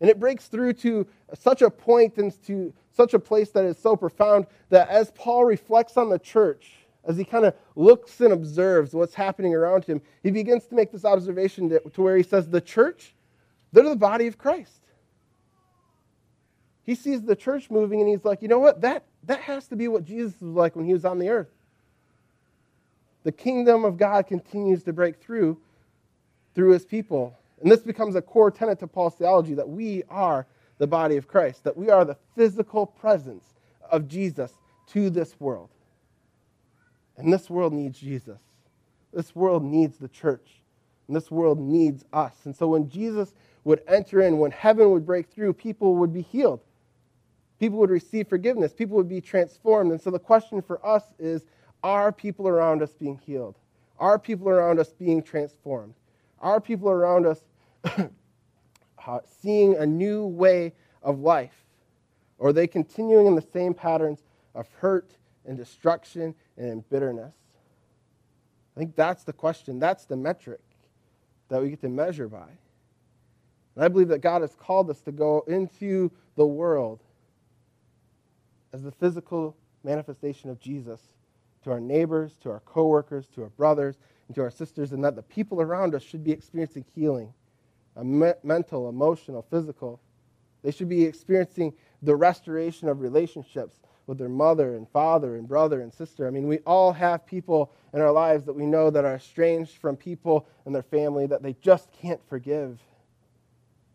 And 0.00 0.08
it 0.08 0.20
breaks 0.20 0.46
through 0.46 0.74
to 0.74 1.06
such 1.34 1.62
a 1.62 1.70
point 1.70 2.18
and 2.18 2.32
to 2.44 2.72
such 2.92 3.14
a 3.14 3.18
place 3.18 3.50
that 3.50 3.64
is 3.64 3.78
so 3.78 3.96
profound 3.96 4.46
that 4.70 4.88
as 4.88 5.10
Paul 5.12 5.44
reflects 5.44 5.96
on 5.96 6.08
the 6.08 6.18
church, 6.18 6.70
as 7.04 7.16
he 7.16 7.24
kind 7.24 7.44
of 7.44 7.54
looks 7.74 8.20
and 8.20 8.32
observes 8.32 8.92
what's 8.92 9.14
happening 9.14 9.54
around 9.54 9.84
him, 9.84 10.00
he 10.22 10.30
begins 10.30 10.66
to 10.66 10.74
make 10.74 10.92
this 10.92 11.04
observation 11.04 11.70
to 11.70 12.02
where 12.02 12.16
he 12.16 12.22
says, 12.22 12.48
The 12.48 12.60
church, 12.60 13.14
they're 13.72 13.88
the 13.88 13.96
body 13.96 14.26
of 14.26 14.38
Christ. 14.38 14.82
He 16.88 16.94
sees 16.94 17.20
the 17.20 17.36
church 17.36 17.70
moving 17.70 18.00
and 18.00 18.08
he's 18.08 18.24
like, 18.24 18.40
you 18.40 18.48
know 18.48 18.58
what? 18.58 18.80
That, 18.80 19.04
that 19.24 19.40
has 19.40 19.68
to 19.68 19.76
be 19.76 19.88
what 19.88 20.06
Jesus 20.06 20.40
was 20.40 20.54
like 20.54 20.74
when 20.74 20.86
he 20.86 20.94
was 20.94 21.04
on 21.04 21.18
the 21.18 21.28
earth. 21.28 21.50
The 23.24 23.30
kingdom 23.30 23.84
of 23.84 23.98
God 23.98 24.26
continues 24.26 24.84
to 24.84 24.94
break 24.94 25.20
through 25.20 25.58
through 26.54 26.70
his 26.72 26.86
people. 26.86 27.36
And 27.60 27.70
this 27.70 27.80
becomes 27.80 28.16
a 28.16 28.22
core 28.22 28.50
tenet 28.50 28.78
to 28.78 28.86
Paul's 28.86 29.16
theology 29.16 29.52
that 29.52 29.68
we 29.68 30.02
are 30.08 30.46
the 30.78 30.86
body 30.86 31.18
of 31.18 31.28
Christ, 31.28 31.62
that 31.64 31.76
we 31.76 31.90
are 31.90 32.06
the 32.06 32.16
physical 32.34 32.86
presence 32.86 33.44
of 33.90 34.08
Jesus 34.08 34.54
to 34.86 35.10
this 35.10 35.38
world. 35.38 35.68
And 37.18 37.30
this 37.30 37.50
world 37.50 37.74
needs 37.74 38.00
Jesus. 38.00 38.40
This 39.12 39.36
world 39.36 39.62
needs 39.62 39.98
the 39.98 40.08
church. 40.08 40.62
And 41.06 41.14
this 41.14 41.30
world 41.30 41.60
needs 41.60 42.06
us. 42.14 42.32
And 42.46 42.56
so 42.56 42.68
when 42.68 42.88
Jesus 42.88 43.34
would 43.64 43.82
enter 43.86 44.22
in, 44.22 44.38
when 44.38 44.52
heaven 44.52 44.90
would 44.92 45.04
break 45.04 45.28
through, 45.28 45.52
people 45.52 45.96
would 45.96 46.14
be 46.14 46.22
healed. 46.22 46.62
People 47.58 47.78
would 47.78 47.90
receive 47.90 48.28
forgiveness. 48.28 48.72
People 48.72 48.96
would 48.96 49.08
be 49.08 49.20
transformed. 49.20 49.90
And 49.90 50.00
so 50.00 50.10
the 50.10 50.18
question 50.18 50.62
for 50.62 50.84
us 50.86 51.02
is 51.18 51.44
are 51.82 52.12
people 52.12 52.48
around 52.48 52.82
us 52.82 52.92
being 52.92 53.18
healed? 53.24 53.56
Are 53.98 54.18
people 54.18 54.48
around 54.48 54.78
us 54.78 54.92
being 54.92 55.22
transformed? 55.22 55.94
Are 56.40 56.60
people 56.60 56.88
around 56.88 57.26
us 57.26 57.40
seeing 59.40 59.76
a 59.76 59.86
new 59.86 60.26
way 60.26 60.72
of 61.02 61.20
life? 61.20 61.64
Or 62.38 62.50
are 62.50 62.52
they 62.52 62.66
continuing 62.66 63.26
in 63.26 63.34
the 63.34 63.42
same 63.42 63.74
patterns 63.74 64.22
of 64.54 64.68
hurt 64.78 65.16
and 65.44 65.56
destruction 65.56 66.34
and 66.56 66.88
bitterness? 66.88 67.34
I 68.76 68.80
think 68.80 68.94
that's 68.94 69.24
the 69.24 69.32
question. 69.32 69.80
That's 69.80 70.04
the 70.04 70.16
metric 70.16 70.60
that 71.48 71.60
we 71.60 71.70
get 71.70 71.80
to 71.80 71.88
measure 71.88 72.28
by. 72.28 72.48
And 73.74 73.84
I 73.84 73.88
believe 73.88 74.08
that 74.08 74.20
God 74.20 74.42
has 74.42 74.54
called 74.54 74.90
us 74.90 75.00
to 75.02 75.12
go 75.12 75.44
into 75.48 76.12
the 76.36 76.46
world 76.46 77.00
as 78.72 78.82
the 78.82 78.92
physical 78.92 79.56
manifestation 79.84 80.50
of 80.50 80.60
Jesus 80.60 81.00
to 81.64 81.70
our 81.70 81.80
neighbors, 81.80 82.36
to 82.42 82.50
our 82.50 82.60
coworkers, 82.60 83.28
to 83.28 83.42
our 83.42 83.50
brothers, 83.50 83.98
and 84.26 84.34
to 84.34 84.42
our 84.42 84.50
sisters, 84.50 84.92
and 84.92 85.02
that 85.04 85.16
the 85.16 85.22
people 85.22 85.60
around 85.60 85.94
us 85.94 86.02
should 86.02 86.22
be 86.22 86.32
experiencing 86.32 86.84
healing 86.94 87.32
me- 88.02 88.32
mental, 88.42 88.88
emotional, 88.88 89.42
physical. 89.50 90.00
They 90.62 90.70
should 90.70 90.88
be 90.88 91.04
experiencing 91.04 91.72
the 92.02 92.16
restoration 92.16 92.88
of 92.88 93.00
relationships 93.00 93.80
with 94.06 94.18
their 94.18 94.28
mother 94.28 94.76
and 94.76 94.88
father 94.88 95.36
and 95.36 95.46
brother 95.46 95.82
and 95.82 95.92
sister. 95.92 96.26
I 96.26 96.30
mean, 96.30 96.48
we 96.48 96.58
all 96.60 96.92
have 96.92 97.26
people 97.26 97.72
in 97.92 98.00
our 98.00 98.12
lives 98.12 98.44
that 98.44 98.54
we 98.54 98.66
know 98.66 98.90
that 98.90 99.04
are 99.04 99.16
estranged 99.16 99.76
from 99.76 99.96
people 99.96 100.46
and 100.64 100.74
their 100.74 100.82
family 100.82 101.26
that 101.26 101.42
they 101.42 101.54
just 101.60 101.92
can't 101.92 102.20
forgive. 102.28 102.80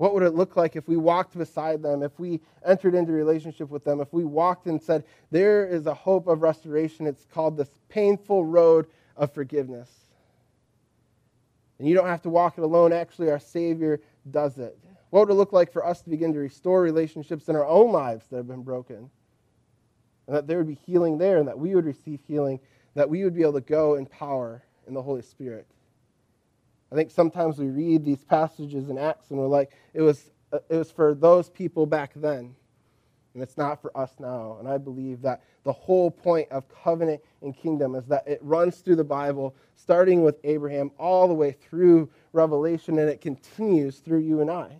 What 0.03 0.13
would 0.15 0.23
it 0.23 0.35
look 0.35 0.57
like 0.57 0.75
if 0.75 0.85
we 0.85 0.97
walked 0.97 1.37
beside 1.37 1.81
them, 1.81 2.03
if 2.03 2.19
we 2.19 2.41
entered 2.65 2.93
into 2.93 3.13
relationship 3.13 3.69
with 3.69 3.85
them, 3.85 4.01
if 4.01 4.11
we 4.11 4.25
walked 4.25 4.67
and 4.67 4.81
said, 4.81 5.05
There 5.31 5.65
is 5.65 5.87
a 5.87 5.93
hope 5.93 6.27
of 6.27 6.41
restoration? 6.41 7.07
It's 7.07 7.25
called 7.33 7.55
this 7.55 7.69
painful 7.87 8.43
road 8.43 8.87
of 9.15 9.33
forgiveness. 9.33 9.89
And 11.79 11.87
you 11.87 11.95
don't 11.95 12.07
have 12.07 12.21
to 12.23 12.29
walk 12.29 12.57
it 12.57 12.65
alone. 12.65 12.91
Actually, 12.91 13.31
our 13.31 13.39
Savior 13.39 14.01
does 14.29 14.57
it. 14.57 14.77
What 15.09 15.21
would 15.21 15.33
it 15.33 15.37
look 15.37 15.53
like 15.53 15.71
for 15.71 15.85
us 15.85 16.01
to 16.01 16.09
begin 16.09 16.33
to 16.33 16.39
restore 16.39 16.81
relationships 16.81 17.47
in 17.47 17.55
our 17.55 17.65
own 17.65 17.93
lives 17.93 18.25
that 18.27 18.35
have 18.35 18.47
been 18.47 18.63
broken? 18.63 19.09
And 20.27 20.35
that 20.35 20.47
there 20.47 20.57
would 20.57 20.67
be 20.67 20.79
healing 20.85 21.17
there, 21.17 21.37
and 21.37 21.47
that 21.47 21.57
we 21.57 21.75
would 21.75 21.85
receive 21.85 22.19
healing, 22.27 22.59
that 22.93 23.09
we 23.09 23.23
would 23.23 23.35
be 23.35 23.43
able 23.43 23.53
to 23.53 23.61
go 23.61 23.95
in 23.95 24.05
power 24.05 24.63
in 24.85 24.95
the 24.95 25.01
Holy 25.01 25.21
Spirit. 25.21 25.65
I 26.93 26.95
think 26.95 27.09
sometimes 27.09 27.57
we 27.57 27.69
read 27.69 28.05
these 28.05 28.23
passages 28.23 28.89
in 28.89 28.99
Acts 28.99 29.31
and 29.31 29.39
we're 29.39 29.47
like, 29.47 29.71
it 29.95 30.01
was, 30.03 30.29
uh, 30.51 30.59
it 30.69 30.75
was 30.75 30.91
for 30.91 31.15
those 31.15 31.49
people 31.49 31.87
back 31.87 32.11
then 32.15 32.55
and 33.33 33.41
it's 33.41 33.57
not 33.57 33.81
for 33.81 33.95
us 33.97 34.11
now. 34.19 34.57
And 34.59 34.67
I 34.67 34.77
believe 34.77 35.23
that 35.23 35.41
the 35.63 35.73
whole 35.73 36.11
point 36.11 36.51
of 36.51 36.65
covenant 36.69 37.23
and 37.41 37.57
kingdom 37.57 37.95
is 37.95 38.05
that 38.05 38.27
it 38.27 38.39
runs 38.43 38.77
through 38.77 38.97
the 38.97 39.03
Bible, 39.03 39.55
starting 39.75 40.21
with 40.21 40.37
Abraham 40.43 40.91
all 40.99 41.27
the 41.27 41.33
way 41.33 41.51
through 41.51 42.11
Revelation, 42.31 42.99
and 42.99 43.09
it 43.09 43.21
continues 43.21 43.97
through 43.97 44.19
you 44.19 44.41
and 44.41 44.51
I. 44.51 44.79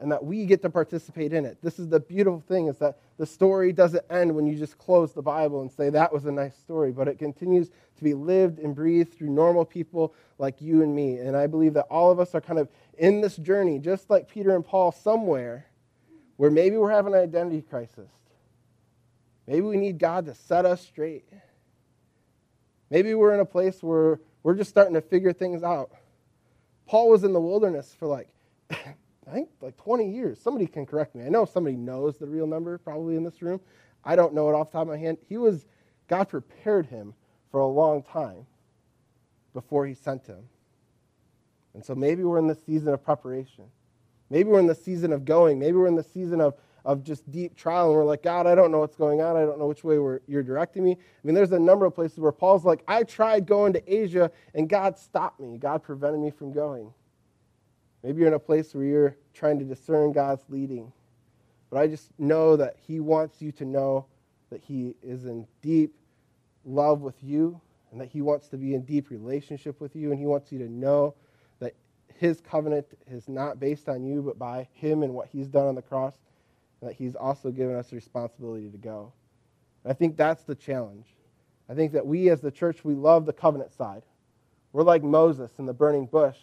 And 0.00 0.12
that 0.12 0.24
we 0.24 0.46
get 0.46 0.62
to 0.62 0.70
participate 0.70 1.32
in 1.32 1.44
it. 1.44 1.58
This 1.60 1.80
is 1.80 1.88
the 1.88 1.98
beautiful 1.98 2.40
thing 2.46 2.68
is 2.68 2.78
that 2.78 2.98
the 3.18 3.26
story 3.26 3.72
doesn't 3.72 4.04
end 4.10 4.32
when 4.34 4.46
you 4.46 4.56
just 4.56 4.78
close 4.78 5.12
the 5.12 5.22
Bible 5.22 5.60
and 5.60 5.72
say 5.72 5.90
that 5.90 6.12
was 6.12 6.24
a 6.24 6.30
nice 6.30 6.56
story, 6.56 6.92
but 6.92 7.08
it 7.08 7.18
continues 7.18 7.70
to 7.96 8.04
be 8.04 8.14
lived 8.14 8.60
and 8.60 8.76
breathed 8.76 9.12
through 9.12 9.30
normal 9.30 9.64
people 9.64 10.14
like 10.38 10.60
you 10.60 10.82
and 10.82 10.94
me. 10.94 11.18
And 11.18 11.36
I 11.36 11.48
believe 11.48 11.74
that 11.74 11.86
all 11.90 12.12
of 12.12 12.20
us 12.20 12.34
are 12.36 12.40
kind 12.40 12.60
of 12.60 12.68
in 12.96 13.20
this 13.20 13.36
journey, 13.36 13.80
just 13.80 14.08
like 14.08 14.28
Peter 14.28 14.54
and 14.54 14.64
Paul, 14.64 14.92
somewhere 14.92 15.66
where 16.36 16.50
maybe 16.50 16.76
we're 16.76 16.92
having 16.92 17.14
an 17.14 17.20
identity 17.20 17.62
crisis. 17.62 18.10
Maybe 19.48 19.62
we 19.62 19.76
need 19.76 19.98
God 19.98 20.26
to 20.26 20.34
set 20.34 20.64
us 20.64 20.80
straight. 20.80 21.24
Maybe 22.90 23.14
we're 23.14 23.34
in 23.34 23.40
a 23.40 23.44
place 23.44 23.82
where 23.82 24.20
we're 24.42 24.54
just 24.54 24.70
starting 24.70 24.94
to 24.94 25.00
figure 25.00 25.32
things 25.32 25.62
out. 25.62 25.90
Paul 26.86 27.10
was 27.10 27.24
in 27.24 27.32
the 27.32 27.40
wilderness 27.40 27.94
for 27.98 28.06
like, 28.06 28.28
I 29.28 29.34
think 29.34 29.50
like 29.60 29.76
20 29.76 30.10
years. 30.10 30.40
Somebody 30.40 30.66
can 30.66 30.86
correct 30.86 31.14
me. 31.14 31.24
I 31.24 31.28
know 31.28 31.44
somebody 31.44 31.76
knows 31.76 32.16
the 32.16 32.26
real 32.26 32.46
number 32.46 32.78
probably 32.78 33.16
in 33.16 33.24
this 33.24 33.42
room. 33.42 33.60
I 34.04 34.16
don't 34.16 34.32
know 34.32 34.48
it 34.48 34.54
off 34.54 34.68
the 34.68 34.78
top 34.78 34.82
of 34.82 34.88
my 34.88 34.96
head. 34.96 35.18
He 35.28 35.36
was, 35.36 35.66
God 36.08 36.28
prepared 36.28 36.86
him 36.86 37.14
for 37.50 37.60
a 37.60 37.66
long 37.66 38.02
time 38.02 38.46
before 39.52 39.86
he 39.86 39.94
sent 39.94 40.26
him. 40.26 40.44
And 41.74 41.84
so 41.84 41.94
maybe 41.94 42.24
we're 42.24 42.38
in 42.38 42.46
the 42.46 42.54
season 42.54 42.92
of 42.94 43.04
preparation. 43.04 43.64
Maybe 44.30 44.48
we're 44.48 44.60
in 44.60 44.66
the 44.66 44.74
season 44.74 45.12
of 45.12 45.24
going. 45.24 45.58
Maybe 45.58 45.76
we're 45.76 45.86
in 45.86 45.94
the 45.94 46.02
season 46.02 46.40
of, 46.40 46.54
of 46.84 47.02
just 47.02 47.30
deep 47.30 47.54
trial 47.54 47.86
and 47.86 47.94
we're 47.94 48.04
like, 48.04 48.22
God, 48.22 48.46
I 48.46 48.54
don't 48.54 48.70
know 48.70 48.78
what's 48.78 48.96
going 48.96 49.20
on. 49.20 49.36
I 49.36 49.40
don't 49.40 49.58
know 49.58 49.66
which 49.66 49.84
way 49.84 49.96
you're 50.26 50.42
directing 50.42 50.84
me. 50.84 50.92
I 50.92 51.26
mean, 51.26 51.34
there's 51.34 51.52
a 51.52 51.58
number 51.58 51.84
of 51.84 51.94
places 51.94 52.18
where 52.18 52.32
Paul's 52.32 52.64
like, 52.64 52.82
I 52.88 53.02
tried 53.02 53.46
going 53.46 53.74
to 53.74 53.92
Asia 53.94 54.30
and 54.54 54.68
God 54.68 54.98
stopped 54.98 55.38
me. 55.40 55.58
God 55.58 55.82
prevented 55.82 56.20
me 56.20 56.30
from 56.30 56.52
going. 56.52 56.92
Maybe 58.02 58.20
you're 58.20 58.28
in 58.28 58.34
a 58.34 58.38
place 58.38 58.74
where 58.74 58.84
you're 58.84 59.16
trying 59.34 59.58
to 59.58 59.64
discern 59.64 60.12
God's 60.12 60.44
leading. 60.48 60.92
But 61.70 61.80
I 61.80 61.86
just 61.86 62.10
know 62.18 62.56
that 62.56 62.76
He 62.86 63.00
wants 63.00 63.42
you 63.42 63.52
to 63.52 63.64
know 63.64 64.06
that 64.50 64.62
He 64.62 64.94
is 65.02 65.24
in 65.24 65.46
deep 65.62 65.94
love 66.64 67.00
with 67.00 67.22
you 67.22 67.60
and 67.90 68.00
that 68.00 68.08
He 68.08 68.22
wants 68.22 68.48
to 68.48 68.56
be 68.56 68.74
in 68.74 68.82
deep 68.82 69.10
relationship 69.10 69.80
with 69.80 69.96
you 69.96 70.10
and 70.10 70.18
He 70.18 70.26
wants 70.26 70.52
you 70.52 70.58
to 70.60 70.68
know 70.68 71.14
that 71.58 71.74
His 72.14 72.40
covenant 72.40 72.86
is 73.06 73.28
not 73.28 73.60
based 73.60 73.88
on 73.88 74.04
you 74.04 74.22
but 74.22 74.38
by 74.38 74.68
Him 74.72 75.02
and 75.02 75.12
what 75.12 75.28
He's 75.28 75.48
done 75.48 75.66
on 75.66 75.74
the 75.74 75.82
cross, 75.82 76.14
and 76.80 76.88
that 76.88 76.96
He's 76.96 77.16
also 77.16 77.50
given 77.50 77.74
us 77.74 77.88
the 77.88 77.96
responsibility 77.96 78.70
to 78.70 78.78
go. 78.78 79.12
And 79.84 79.90
I 79.90 79.94
think 79.94 80.16
that's 80.16 80.44
the 80.44 80.54
challenge. 80.54 81.06
I 81.68 81.74
think 81.74 81.92
that 81.92 82.06
we 82.06 82.30
as 82.30 82.40
the 82.40 82.50
church, 82.50 82.84
we 82.84 82.94
love 82.94 83.26
the 83.26 83.32
covenant 83.32 83.74
side. 83.74 84.02
We're 84.72 84.84
like 84.84 85.02
Moses 85.02 85.50
in 85.58 85.66
the 85.66 85.74
burning 85.74 86.06
bush 86.06 86.38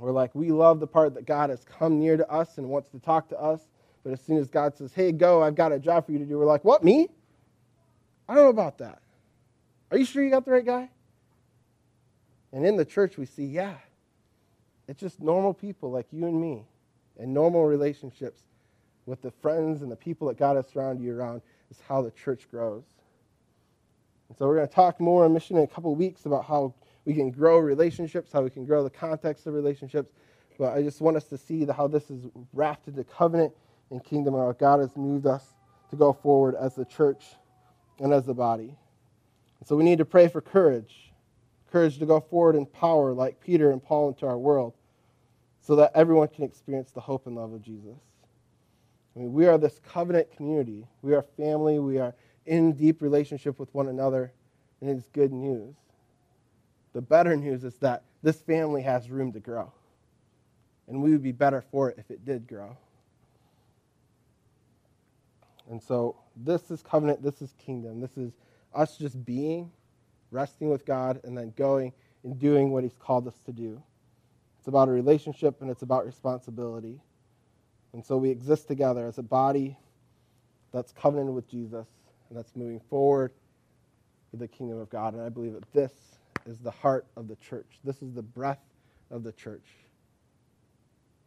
we're 0.00 0.12
like, 0.12 0.34
we 0.34 0.50
love 0.50 0.80
the 0.80 0.86
part 0.86 1.14
that 1.14 1.26
God 1.26 1.50
has 1.50 1.64
come 1.64 2.00
near 2.00 2.16
to 2.16 2.28
us 2.30 2.58
and 2.58 2.68
wants 2.68 2.88
to 2.90 2.98
talk 2.98 3.28
to 3.28 3.38
us. 3.38 3.60
But 4.02 4.12
as 4.12 4.20
soon 4.20 4.38
as 4.38 4.48
God 4.48 4.74
says, 4.74 4.94
hey, 4.94 5.12
go, 5.12 5.42
I've 5.42 5.54
got 5.54 5.72
a 5.72 5.78
job 5.78 6.06
for 6.06 6.12
you 6.12 6.18
to 6.18 6.24
do, 6.24 6.38
we're 6.38 6.46
like, 6.46 6.64
what, 6.64 6.82
me? 6.82 7.08
I 8.28 8.34
don't 8.34 8.44
know 8.44 8.50
about 8.50 8.78
that. 8.78 9.02
Are 9.90 9.98
you 9.98 10.04
sure 10.04 10.24
you 10.24 10.30
got 10.30 10.44
the 10.44 10.52
right 10.52 10.64
guy? 10.64 10.88
And 12.52 12.64
in 12.64 12.76
the 12.76 12.84
church, 12.84 13.18
we 13.18 13.26
see, 13.26 13.44
yeah, 13.44 13.74
it's 14.88 15.00
just 15.00 15.20
normal 15.20 15.52
people 15.52 15.90
like 15.90 16.06
you 16.12 16.26
and 16.26 16.40
me 16.40 16.64
and 17.18 17.34
normal 17.34 17.64
relationships 17.66 18.40
with 19.06 19.20
the 19.20 19.30
friends 19.30 19.82
and 19.82 19.92
the 19.92 19.96
people 19.96 20.28
that 20.28 20.38
God 20.38 20.56
has 20.56 20.66
surrounded 20.68 21.04
you 21.04 21.14
around 21.14 21.42
is 21.70 21.78
how 21.86 22.00
the 22.00 22.10
church 22.10 22.50
grows. 22.50 22.84
And 24.28 24.38
so 24.38 24.46
we're 24.46 24.56
going 24.56 24.68
to 24.68 24.74
talk 24.74 25.00
more 25.00 25.24
on 25.24 25.34
mission 25.34 25.56
in 25.56 25.64
a 25.64 25.68
couple 25.68 25.94
weeks 25.94 26.24
about 26.24 26.44
how 26.44 26.72
we 27.04 27.14
can 27.14 27.30
grow 27.30 27.58
relationships, 27.58 28.32
how 28.32 28.42
we 28.42 28.50
can 28.50 28.64
grow 28.64 28.82
the 28.84 28.90
context 28.90 29.46
of 29.46 29.54
relationships. 29.54 30.12
But 30.58 30.76
I 30.76 30.82
just 30.82 31.00
want 31.00 31.16
us 31.16 31.24
to 31.24 31.38
see 31.38 31.64
the, 31.64 31.72
how 31.72 31.86
this 31.86 32.10
is 32.10 32.26
wrapped 32.52 32.88
into 32.88 33.04
covenant 33.04 33.52
and 33.90 34.04
kingdom, 34.04 34.34
and 34.34 34.42
how 34.42 34.52
God 34.52 34.80
has 34.80 34.96
moved 34.96 35.26
us 35.26 35.54
to 35.90 35.96
go 35.96 36.12
forward 36.12 36.54
as 36.54 36.74
the 36.74 36.84
church 36.84 37.24
and 37.98 38.12
as 38.12 38.24
the 38.24 38.34
body. 38.34 38.76
And 39.58 39.68
so 39.68 39.74
we 39.76 39.84
need 39.84 39.98
to 39.98 40.04
pray 40.04 40.28
for 40.28 40.40
courage 40.40 41.10
courage 41.70 41.98
to 41.98 42.06
go 42.06 42.20
forward 42.20 42.56
in 42.56 42.66
power 42.66 43.12
like 43.12 43.40
Peter 43.40 43.70
and 43.70 43.82
Paul 43.82 44.08
into 44.08 44.26
our 44.26 44.38
world 44.38 44.74
so 45.60 45.76
that 45.76 45.92
everyone 45.94 46.28
can 46.28 46.44
experience 46.44 46.90
the 46.90 47.00
hope 47.00 47.26
and 47.26 47.36
love 47.36 47.52
of 47.52 47.62
Jesus. 47.62 47.98
I 49.14 49.20
mean, 49.20 49.32
we 49.32 49.46
are 49.46 49.58
this 49.58 49.80
covenant 49.86 50.34
community. 50.36 50.86
We 51.02 51.14
are 51.14 51.22
family. 51.22 51.78
We 51.78 51.98
are 51.98 52.14
in 52.46 52.72
deep 52.72 53.02
relationship 53.02 53.58
with 53.58 53.72
one 53.74 53.88
another, 53.88 54.32
and 54.80 54.90
it's 54.90 55.08
good 55.08 55.32
news. 55.32 55.74
The 56.92 57.00
better 57.00 57.36
news 57.36 57.64
is 57.64 57.74
that 57.76 58.04
this 58.22 58.40
family 58.40 58.82
has 58.82 59.10
room 59.10 59.32
to 59.32 59.40
grow. 59.40 59.72
And 60.88 61.02
we 61.02 61.12
would 61.12 61.22
be 61.22 61.32
better 61.32 61.62
for 61.70 61.88
it 61.88 61.98
if 61.98 62.10
it 62.10 62.24
did 62.24 62.48
grow. 62.48 62.76
And 65.70 65.80
so 65.80 66.16
this 66.36 66.70
is 66.70 66.82
covenant, 66.82 67.22
this 67.22 67.40
is 67.40 67.54
kingdom. 67.64 68.00
This 68.00 68.16
is 68.16 68.32
us 68.74 68.96
just 68.98 69.24
being, 69.24 69.70
resting 70.32 70.68
with 70.68 70.84
God, 70.84 71.20
and 71.22 71.38
then 71.38 71.52
going 71.56 71.92
and 72.24 72.38
doing 72.38 72.70
what 72.72 72.82
He's 72.82 72.96
called 72.98 73.28
us 73.28 73.38
to 73.46 73.52
do. 73.52 73.80
It's 74.58 74.68
about 74.68 74.88
a 74.88 74.90
relationship 74.90 75.62
and 75.62 75.70
it's 75.70 75.82
about 75.82 76.04
responsibility. 76.04 77.00
And 77.92 78.04
so 78.04 78.16
we 78.16 78.30
exist 78.30 78.68
together 78.68 79.06
as 79.06 79.18
a 79.18 79.22
body 79.22 79.76
that's 80.72 80.92
covenanted 80.92 81.34
with 81.34 81.48
Jesus 81.48 81.86
and 82.28 82.38
that's 82.38 82.54
moving 82.54 82.80
forward 82.90 83.32
with 84.32 84.40
the 84.40 84.48
kingdom 84.48 84.78
of 84.78 84.90
God. 84.90 85.14
And 85.14 85.22
I 85.22 85.28
believe 85.28 85.54
that 85.54 85.72
this 85.72 85.92
is 86.46 86.58
the 86.58 86.70
heart 86.70 87.06
of 87.16 87.28
the 87.28 87.36
church. 87.36 87.78
This 87.84 88.02
is 88.02 88.12
the 88.12 88.22
breath 88.22 88.60
of 89.10 89.22
the 89.22 89.32
church. 89.32 89.66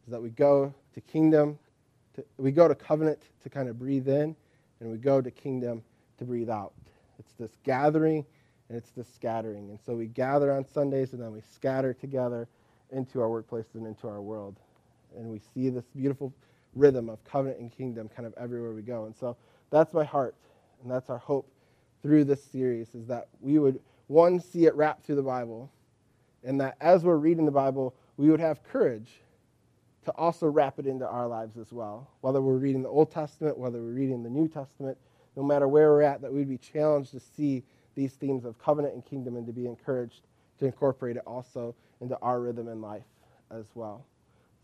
Is 0.06 0.12
that 0.12 0.22
we 0.22 0.30
go 0.30 0.74
to 0.94 1.02
kingdom, 1.02 1.58
to, 2.16 2.26
we 2.38 2.52
go 2.52 2.68
to 2.68 2.76
covenant 2.76 3.20
to 3.44 3.50
kind 3.50 3.70
of 3.70 3.80
breathe 3.80 4.08
in, 4.08 4.36
and 4.80 4.92
we 4.92 4.98
go 4.98 5.22
to 5.22 5.32
kingdom 5.32 5.82
to 6.18 6.26
breathe 6.26 6.50
out. 6.50 6.74
It's 7.20 7.34
this 7.34 7.52
gathering 7.64 8.26
and 8.70 8.78
it's 8.78 8.92
this 8.92 9.08
scattering. 9.14 9.70
And 9.70 9.80
so 9.86 9.96
we 9.96 10.08
gather 10.08 10.52
on 10.52 10.66
Sundays 10.66 11.14
and 11.14 11.22
then 11.22 11.32
we 11.32 11.42
scatter 11.42 11.94
together 11.94 12.48
into 12.92 13.22
our 13.22 13.28
workplaces 13.28 13.76
and 13.76 13.88
into 13.88 14.08
our 14.08 14.22
world. 14.22 14.60
And 15.16 15.30
we 15.30 15.40
see 15.54 15.70
this 15.70 15.86
beautiful 15.96 16.34
rhythm 16.76 17.10
of 17.10 17.24
covenant 17.24 17.60
and 17.60 17.72
kingdom 17.72 18.10
kind 18.10 18.26
of 18.26 18.34
everywhere 18.38 18.74
we 18.74 18.82
go. 18.82 19.06
And 19.06 19.16
so 19.16 19.38
that's 19.70 19.94
my 19.94 20.04
heart, 20.04 20.36
and 20.82 20.92
that's 20.92 21.10
our 21.10 21.18
hope 21.18 21.50
through 22.02 22.26
this 22.26 22.44
series 22.44 22.94
is 22.96 23.08
that 23.08 23.28
we 23.42 23.60
would 23.60 23.80
one, 24.08 24.40
see 24.40 24.66
it 24.66 24.76
wrapped 24.76 25.06
through 25.06 25.16
the 25.16 25.24
Bible, 25.24 25.72
and 26.44 26.60
that 26.62 26.76
as 26.82 27.04
we're 27.04 27.18
reading 27.18 27.46
the 27.46 27.52
Bible, 27.52 27.96
we 28.18 28.30
would 28.30 28.40
have 28.40 28.64
courage 28.64 29.22
to 30.06 30.12
also 30.12 30.48
wrap 30.48 30.80
it 30.80 30.86
into 30.86 31.08
our 31.08 31.28
lives 31.28 31.58
as 31.58 31.72
well. 31.72 32.10
Whether 32.22 32.42
we're 32.42 32.58
reading 32.58 32.84
the 32.84 32.90
Old 32.90 33.12
Testament, 33.12 33.58
whether 33.58 33.80
we're 33.80 33.94
reading 33.94 34.24
the 34.24 34.30
New 34.30 34.48
Testament, 34.48 34.98
no 35.36 35.44
matter 35.44 35.68
where 35.68 35.92
we're 35.92 36.02
at, 36.02 36.22
that 36.22 36.32
we'd 36.32 36.50
be 36.50 36.58
challenged 36.58 37.12
to 37.12 37.20
see 37.20 37.64
these 37.96 38.14
themes 38.14 38.46
of 38.46 38.58
covenant 38.60 38.94
and 38.94 39.06
kingdom 39.06 39.36
and 39.36 39.48
to 39.48 39.54
be 39.54 39.66
encouraged 39.66 40.22
to 40.60 40.66
incorporate 40.66 41.16
it 41.16 41.24
also 41.26 41.76
into 42.02 42.18
our 42.22 42.40
rhythm 42.40 42.68
in 42.68 42.82
life 42.82 43.04
as 43.52 43.66
well. 43.76 44.06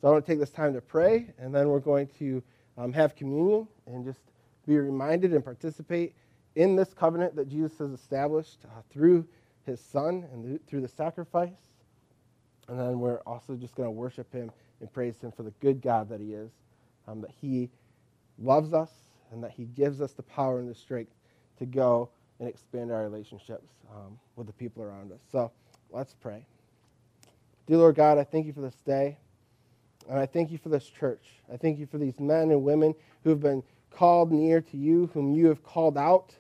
So 0.02 0.08
I 0.08 0.12
want 0.12 0.26
to 0.26 0.32
take 0.32 0.40
this 0.40 0.50
time 0.50 0.74
to 0.74 0.82
pray, 0.82 1.28
and 1.40 1.54
then 1.54 1.70
we're 1.70 1.80
going 1.80 2.08
to 2.20 2.44
um, 2.78 2.94
have 2.94 3.16
communion 3.16 3.68
and 3.88 4.06
just 4.06 4.20
be 4.68 4.78
reminded 4.78 5.34
and 5.34 5.44
participate 5.44 6.14
in 6.56 6.76
this 6.76 6.94
covenant 6.94 7.36
that 7.36 7.48
Jesus 7.48 7.78
has 7.78 7.92
established 7.92 8.60
uh, 8.66 8.82
through 8.92 9.26
his 9.66 9.80
son 9.80 10.26
and 10.34 10.60
through 10.68 10.82
the 10.82 10.88
sacrifice. 10.88 11.60
And 12.68 12.80
then 12.80 13.00
we're 13.00 13.22
also 13.22 13.56
just 13.56 13.76
going 13.76 13.88
to 13.88 13.92
worship 13.92 14.32
him 14.34 14.52
and 14.80 14.92
praise 14.92 15.20
him 15.20 15.32
for 15.32 15.44
the 15.44 15.54
good 15.60 15.82
God 15.82 16.10
that 16.10 16.20
he 16.20 16.34
is, 16.34 16.52
um, 17.08 17.22
that 17.22 17.32
he 17.42 17.70
loves 18.38 18.74
us 18.74 18.92
and 19.32 19.44
that 19.44 19.52
he 19.52 19.66
gives 19.66 20.02
us 20.02 20.14
the 20.14 20.24
power 20.24 20.60
and 20.60 20.70
the 20.70 20.76
strength 20.76 21.14
to 21.58 21.66
go 21.66 22.10
and 22.40 22.48
expand 22.48 22.92
our 22.92 23.04
relationships 23.04 23.70
um, 23.94 24.18
with 24.36 24.48
the 24.48 24.54
people 24.54 24.84
around 24.84 25.12
us. 25.12 25.20
So 25.32 25.52
let's 25.92 26.14
pray. 26.14 26.46
Dear 27.68 27.78
Lord 27.78 27.96
God, 27.96 28.18
I 28.18 28.24
thank 28.24 28.46
you 28.46 28.54
for 28.54 28.62
this 28.62 28.76
day. 28.86 29.18
And 30.10 30.18
I 30.18 30.26
thank 30.26 30.52
you 30.52 30.58
for 30.58 30.70
this 30.70 30.86
church. 30.88 31.24
I 31.54 31.58
thank 31.58 31.78
you 31.78 31.86
for 31.86 32.00
these 32.00 32.20
men 32.20 32.50
and 32.50 32.64
women 32.64 32.96
who 33.24 33.30
have 33.30 33.42
been 33.42 33.62
called 33.92 34.32
near 34.32 34.62
to 34.62 34.78
you, 34.78 35.10
whom 35.14 35.34
you 35.34 35.48
have 35.48 35.64
called 35.64 35.98
out. 35.98 36.34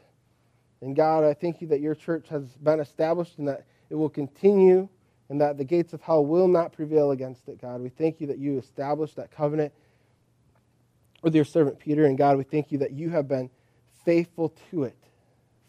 And 0.81 0.95
God, 0.95 1.23
I 1.23 1.33
thank 1.33 1.61
you 1.61 1.67
that 1.67 1.81
your 1.81 1.95
church 1.95 2.29
has 2.29 2.43
been 2.57 2.79
established 2.79 3.37
and 3.37 3.47
that 3.47 3.65
it 3.89 3.95
will 3.95 4.09
continue 4.09 4.87
and 5.29 5.41
that 5.41 5.57
the 5.57 5.63
gates 5.63 5.93
of 5.93 6.01
hell 6.01 6.25
will 6.25 6.47
not 6.47 6.73
prevail 6.73 7.11
against 7.11 7.47
it, 7.47 7.61
God. 7.61 7.81
We 7.81 7.89
thank 7.89 8.19
you 8.19 8.27
that 8.27 8.39
you 8.39 8.57
established 8.57 9.15
that 9.17 9.31
covenant 9.31 9.73
with 11.21 11.35
your 11.35 11.45
servant 11.45 11.79
Peter. 11.79 12.05
And 12.05 12.17
God, 12.17 12.37
we 12.37 12.43
thank 12.43 12.71
you 12.71 12.79
that 12.79 12.91
you 12.91 13.09
have 13.09 13.27
been 13.27 13.49
faithful 14.05 14.53
to 14.71 14.83
it 14.83 14.97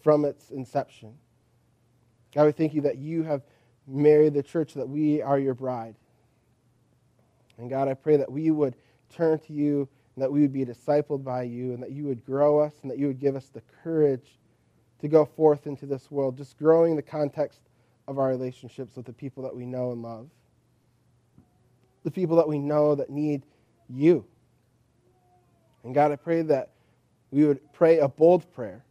from 0.02 0.24
its 0.24 0.50
inception. 0.50 1.14
God, 2.34 2.46
we 2.46 2.52
thank 2.52 2.74
you 2.74 2.82
that 2.82 2.98
you 2.98 3.22
have 3.24 3.42
married 3.86 4.34
the 4.34 4.42
church, 4.42 4.74
that 4.74 4.88
we 4.88 5.20
are 5.20 5.38
your 5.38 5.54
bride. 5.54 5.96
And 7.58 7.68
God, 7.68 7.88
I 7.88 7.94
pray 7.94 8.16
that 8.16 8.30
we 8.30 8.50
would 8.50 8.76
turn 9.10 9.38
to 9.40 9.52
you 9.52 9.88
and 10.20 10.26
that 10.26 10.32
we 10.32 10.42
would 10.42 10.52
be 10.52 10.66
discipled 10.66 11.24
by 11.24 11.44
you 11.44 11.72
and 11.72 11.82
that 11.82 11.92
you 11.92 12.04
would 12.04 12.22
grow 12.26 12.58
us 12.58 12.74
and 12.82 12.90
that 12.90 12.98
you 12.98 13.06
would 13.06 13.18
give 13.18 13.34
us 13.36 13.46
the 13.46 13.62
courage 13.82 14.38
to 15.00 15.08
go 15.08 15.24
forth 15.24 15.66
into 15.66 15.86
this 15.86 16.10
world, 16.10 16.36
just 16.36 16.58
growing 16.58 16.94
the 16.94 17.00
context 17.00 17.62
of 18.06 18.18
our 18.18 18.28
relationships 18.28 18.96
with 18.96 19.06
the 19.06 19.14
people 19.14 19.42
that 19.42 19.56
we 19.56 19.64
know 19.64 19.92
and 19.92 20.02
love, 20.02 20.28
the 22.04 22.10
people 22.10 22.36
that 22.36 22.46
we 22.46 22.58
know 22.58 22.94
that 22.94 23.08
need 23.08 23.46
you. 23.88 24.22
And 25.84 25.94
God, 25.94 26.12
I 26.12 26.16
pray 26.16 26.42
that 26.42 26.68
we 27.30 27.46
would 27.46 27.72
pray 27.72 28.00
a 28.00 28.08
bold 28.08 28.52
prayer 28.52 28.84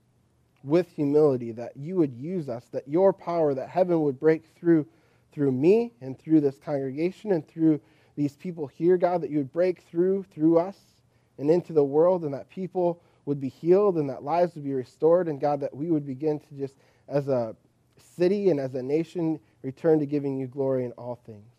with 0.64 0.90
humility, 0.90 1.52
that 1.52 1.78
you 1.78 1.96
would 1.98 2.16
use 2.16 2.50
us, 2.50 2.66
that 2.72 2.88
your 2.88 3.14
power, 3.14 3.54
that 3.54 3.70
heaven 3.70 4.02
would 4.02 4.20
break 4.20 4.46
through 4.60 4.88
through 5.32 5.52
me 5.52 5.94
and 6.02 6.18
through 6.18 6.42
this 6.42 6.58
congregation 6.58 7.34
and 7.34 7.48
through 7.48 7.80
these 8.16 8.36
people 8.36 8.66
here, 8.66 8.98
God, 8.98 9.22
that 9.22 9.30
you 9.30 9.38
would 9.38 9.54
break 9.54 9.84
through 9.84 10.26
through 10.34 10.58
us 10.58 10.99
and 11.40 11.50
into 11.50 11.74
the 11.74 11.84
world, 11.84 12.24
and 12.24 12.34
that 12.34 12.50
people 12.50 13.02
would 13.26 13.40
be 13.40 13.50
healed 13.50 13.98
and 13.98 14.10
that 14.10 14.24
lives 14.24 14.56
would 14.56 14.64
be 14.64 14.74
restored, 14.74 15.28
and 15.28 15.40
God, 15.40 15.62
that 15.62 15.76
we 15.76 15.90
would 15.90 16.06
begin 16.06 16.40
to 16.40 16.56
just, 16.56 16.76
as 17.08 17.28
a 17.28 17.56
city 17.98 18.50
and 18.50 18.60
as 18.60 18.76
a 18.76 18.84
nation, 18.84 19.40
return 19.64 20.00
to 20.00 20.06
giving 20.06 20.38
you 20.38 20.48
glory 20.48 20.86
in 20.86 20.92
all 20.94 21.20
things. 21.26 21.52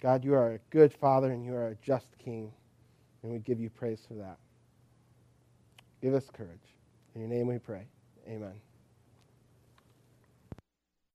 God, 0.00 0.24
you 0.24 0.34
are 0.34 0.52
a 0.52 0.58
good 0.70 0.92
Father 0.92 1.30
and 1.30 1.44
you 1.44 1.54
are 1.54 1.68
a 1.68 1.74
just 1.76 2.06
King, 2.18 2.52
and 3.22 3.32
we 3.32 3.38
give 3.38 3.60
you 3.60 3.70
praise 3.70 4.00
for 4.06 4.14
that. 4.14 4.38
Give 6.00 6.14
us 6.14 6.24
courage. 6.32 6.58
In 7.14 7.20
your 7.20 7.30
name 7.30 7.46
we 7.46 7.58
pray. 7.58 7.86
Amen. 8.28 8.69